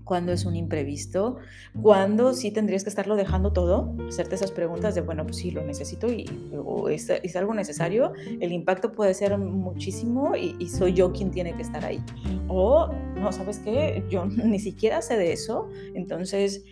cuándo 0.03 0.31
es 0.31 0.45
un 0.45 0.55
imprevisto, 0.55 1.37
cuándo 1.81 2.33
sí 2.33 2.51
tendrías 2.51 2.83
que 2.83 2.89
estarlo 2.89 3.15
dejando 3.15 3.53
todo, 3.53 3.95
hacerte 4.07 4.35
esas 4.35 4.51
preguntas 4.51 4.95
de, 4.95 5.01
bueno, 5.01 5.23
pues 5.23 5.37
sí, 5.37 5.51
lo 5.51 5.63
necesito 5.63 6.11
y 6.11 6.25
o 6.55 6.89
es, 6.89 7.09
es, 7.09 7.35
algo 7.35 7.53
necesario, 7.53 8.13
el 8.39 8.51
impacto 8.51 8.91
puede 8.91 9.13
ser 9.13 9.37
muchísimo 9.37 10.35
y, 10.35 10.55
y 10.59 10.69
soy 10.69 10.93
yo 10.93 11.11
quien 11.11 11.31
tiene 11.31 11.55
que 11.55 11.61
estar 11.61 11.83
ahí. 11.85 12.03
O, 12.47 12.89
no, 13.15 13.31
¿sabes 13.31 13.59
qué? 13.59 14.03
Yo 14.09 14.25
ni 14.45 14.59
siquiera 14.59 15.01
sé 15.01 15.17
de 15.17 15.31
eso, 15.31 15.69
entonces 15.93 16.63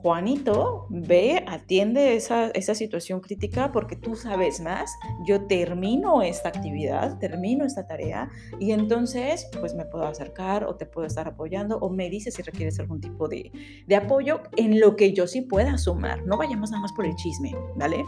Juanito, 0.00 0.86
ve, 0.90 1.44
atiende 1.48 2.14
esa, 2.14 2.50
esa, 2.50 2.76
situación 2.76 3.18
crítica 3.18 3.72
porque 3.72 3.96
tú 3.96 4.14
sabes 4.14 4.60
más, 4.60 4.96
yo 5.26 5.46
termino 5.46 6.22
esta 6.22 6.50
actividad, 6.50 7.18
termino 7.18 7.64
esta 7.64 7.84
tarea 7.84 8.30
y 8.60 8.70
entonces 8.70 9.48
pues 9.58 9.74
me 9.74 9.84
puedo 9.86 10.06
acercar 10.06 10.62
o 10.62 10.76
te 10.76 10.86
puedo 10.86 11.04
estar 11.04 11.26
apoyando 11.26 11.78
o 11.78 11.90
me 11.90 12.08
dices 12.10 12.34
si 12.34 12.42
requieres 12.42 12.78
algún 12.78 13.00
tipo 13.00 13.26
de, 13.26 13.50
de 13.88 13.96
apoyo 13.96 14.40
en 14.56 14.78
lo 14.78 14.94
que 14.94 15.12
yo 15.12 15.26
sí 15.26 15.40
pueda 15.40 15.76
sumar. 15.78 16.24
No 16.24 16.36
vayamos 16.36 16.70
nada 16.70 16.82
más 16.82 16.92
por 16.92 17.04
el 17.04 17.16
chisme, 17.16 17.56
¿vale? 17.74 18.04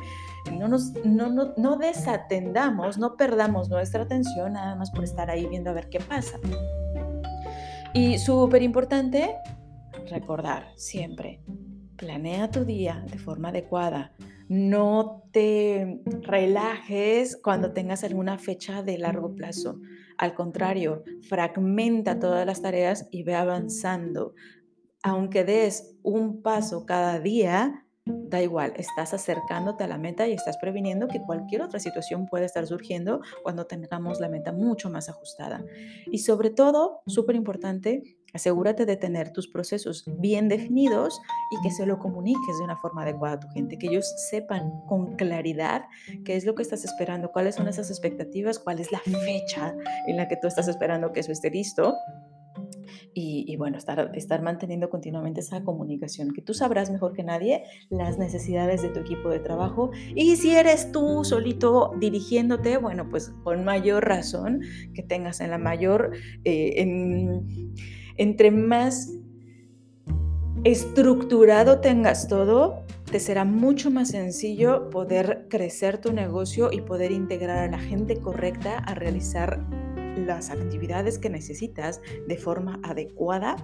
No, 0.52 0.68
nos, 0.68 0.92
no, 1.04 1.28
no, 1.28 1.54
no 1.56 1.76
desatendamos, 1.76 2.98
no 2.98 3.16
perdamos 3.16 3.68
nuestra 3.68 4.04
atención 4.04 4.52
nada 4.52 4.76
más 4.76 4.92
por 4.92 5.02
estar 5.02 5.28
ahí 5.28 5.46
viendo 5.46 5.70
a 5.70 5.72
ver 5.72 5.88
qué 5.88 5.98
pasa. 5.98 6.38
Y 7.92 8.18
súper 8.18 8.62
importante, 8.62 9.34
recordar 10.08 10.68
siempre, 10.76 11.40
planea 12.00 12.50
tu 12.50 12.64
día 12.64 13.04
de 13.12 13.18
forma 13.18 13.50
adecuada. 13.50 14.14
No 14.48 15.22
te 15.32 16.00
relajes 16.22 17.36
cuando 17.36 17.74
tengas 17.74 18.02
alguna 18.04 18.38
fecha 18.38 18.82
de 18.82 18.96
largo 18.96 19.34
plazo. 19.34 19.78
Al 20.16 20.34
contrario, 20.34 21.04
fragmenta 21.28 22.18
todas 22.18 22.46
las 22.46 22.62
tareas 22.62 23.06
y 23.10 23.22
ve 23.22 23.34
avanzando. 23.34 24.34
Aunque 25.02 25.44
des 25.44 25.98
un 26.02 26.40
paso 26.40 26.86
cada 26.86 27.20
día, 27.20 27.86
da 28.06 28.42
igual, 28.42 28.72
estás 28.76 29.12
acercándote 29.12 29.84
a 29.84 29.86
la 29.86 29.98
meta 29.98 30.26
y 30.26 30.32
estás 30.32 30.56
previniendo 30.56 31.06
que 31.06 31.20
cualquier 31.20 31.62
otra 31.62 31.80
situación 31.80 32.26
puede 32.26 32.46
estar 32.46 32.66
surgiendo 32.66 33.20
cuando 33.42 33.66
tengamos 33.66 34.20
la 34.20 34.30
meta 34.30 34.52
mucho 34.52 34.88
más 34.88 35.10
ajustada. 35.10 35.64
Y 36.10 36.18
sobre 36.18 36.50
todo, 36.50 37.02
súper 37.06 37.36
importante, 37.36 38.02
Asegúrate 38.32 38.86
de 38.86 38.96
tener 38.96 39.32
tus 39.32 39.48
procesos 39.48 40.04
bien 40.18 40.48
definidos 40.48 41.20
y 41.50 41.62
que 41.62 41.70
se 41.70 41.86
lo 41.86 41.98
comuniques 41.98 42.58
de 42.58 42.64
una 42.64 42.76
forma 42.76 43.02
adecuada 43.02 43.36
a 43.36 43.40
tu 43.40 43.48
gente, 43.48 43.78
que 43.78 43.88
ellos 43.88 44.06
sepan 44.30 44.70
con 44.86 45.16
claridad 45.16 45.84
qué 46.24 46.36
es 46.36 46.44
lo 46.44 46.54
que 46.54 46.62
estás 46.62 46.84
esperando, 46.84 47.32
cuáles 47.32 47.54
son 47.54 47.68
esas 47.68 47.90
expectativas, 47.90 48.58
cuál 48.58 48.80
es 48.80 48.92
la 48.92 49.00
fecha 49.00 49.74
en 50.06 50.16
la 50.16 50.28
que 50.28 50.36
tú 50.36 50.46
estás 50.46 50.68
esperando 50.68 51.12
que 51.12 51.20
eso 51.20 51.32
esté 51.32 51.50
listo. 51.50 51.94
Y, 53.12 53.44
y, 53.48 53.56
bueno, 53.56 53.76
estar, 53.76 54.12
estar 54.14 54.40
manteniendo 54.40 54.88
continuamente 54.88 55.40
esa 55.40 55.64
comunicación, 55.64 56.32
que 56.32 56.42
tú 56.42 56.54
sabrás 56.54 56.90
mejor 56.90 57.12
que 57.12 57.24
nadie 57.24 57.64
las 57.88 58.18
necesidades 58.18 58.82
de 58.82 58.88
tu 58.88 59.00
equipo 59.00 59.30
de 59.30 59.40
trabajo. 59.40 59.90
Y 60.14 60.36
si 60.36 60.54
eres 60.54 60.92
tú 60.92 61.24
solito 61.24 61.92
dirigiéndote, 61.98 62.76
bueno, 62.76 63.08
pues 63.10 63.32
con 63.42 63.64
mayor 63.64 64.06
razón 64.06 64.62
que 64.94 65.02
tengas 65.02 65.40
en 65.40 65.50
la 65.50 65.58
mayor... 65.58 66.12
Eh, 66.44 66.74
en, 66.76 67.74
entre 68.16 68.50
más 68.50 69.12
estructurado 70.64 71.80
tengas 71.80 72.28
todo, 72.28 72.84
te 73.10 73.18
será 73.18 73.44
mucho 73.44 73.90
más 73.90 74.08
sencillo 74.08 74.90
poder 74.90 75.46
crecer 75.48 75.98
tu 75.98 76.12
negocio 76.12 76.70
y 76.72 76.80
poder 76.82 77.10
integrar 77.10 77.58
a 77.58 77.70
la 77.70 77.78
gente 77.78 78.20
correcta 78.20 78.78
a 78.78 78.94
realizar 78.94 79.66
las 80.16 80.50
actividades 80.50 81.18
que 81.18 81.30
necesitas 81.30 82.00
de 82.28 82.36
forma 82.36 82.80
adecuada. 82.84 83.56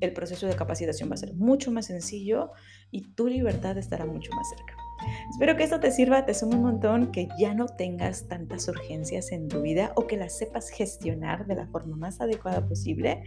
El 0.00 0.12
proceso 0.12 0.46
de 0.46 0.54
capacitación 0.54 1.10
va 1.10 1.14
a 1.14 1.18
ser 1.18 1.34
mucho 1.34 1.72
más 1.72 1.86
sencillo 1.86 2.50
y 2.90 3.14
tu 3.14 3.26
libertad 3.26 3.78
estará 3.78 4.04
mucho 4.04 4.30
más 4.32 4.48
cerca. 4.50 4.83
Espero 5.30 5.56
que 5.56 5.64
esto 5.64 5.80
te 5.80 5.90
sirva, 5.90 6.24
te 6.24 6.34
sume 6.34 6.56
un 6.56 6.62
montón, 6.62 7.12
que 7.12 7.28
ya 7.38 7.54
no 7.54 7.66
tengas 7.66 8.28
tantas 8.28 8.68
urgencias 8.68 9.32
en 9.32 9.48
tu 9.48 9.62
vida 9.62 9.92
o 9.96 10.06
que 10.06 10.16
las 10.16 10.36
sepas 10.36 10.68
gestionar 10.70 11.46
de 11.46 11.54
la 11.54 11.66
forma 11.66 11.96
más 11.96 12.20
adecuada 12.20 12.66
posible. 12.66 13.22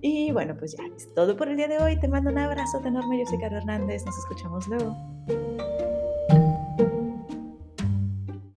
Y 0.00 0.32
bueno, 0.32 0.56
pues 0.56 0.76
ya 0.76 0.84
es 0.96 1.12
todo 1.14 1.36
por 1.36 1.48
el 1.48 1.56
día 1.56 1.68
de 1.68 1.78
hoy. 1.78 1.98
Te 1.98 2.08
mando 2.08 2.30
un 2.30 2.38
abrazo 2.38 2.80
enorme. 2.84 3.18
Yo 3.18 3.26
soy 3.26 3.38
Caro 3.38 3.56
Hernández. 3.58 4.04
Nos 4.04 4.18
escuchamos 4.18 4.66
luego. 4.68 5.91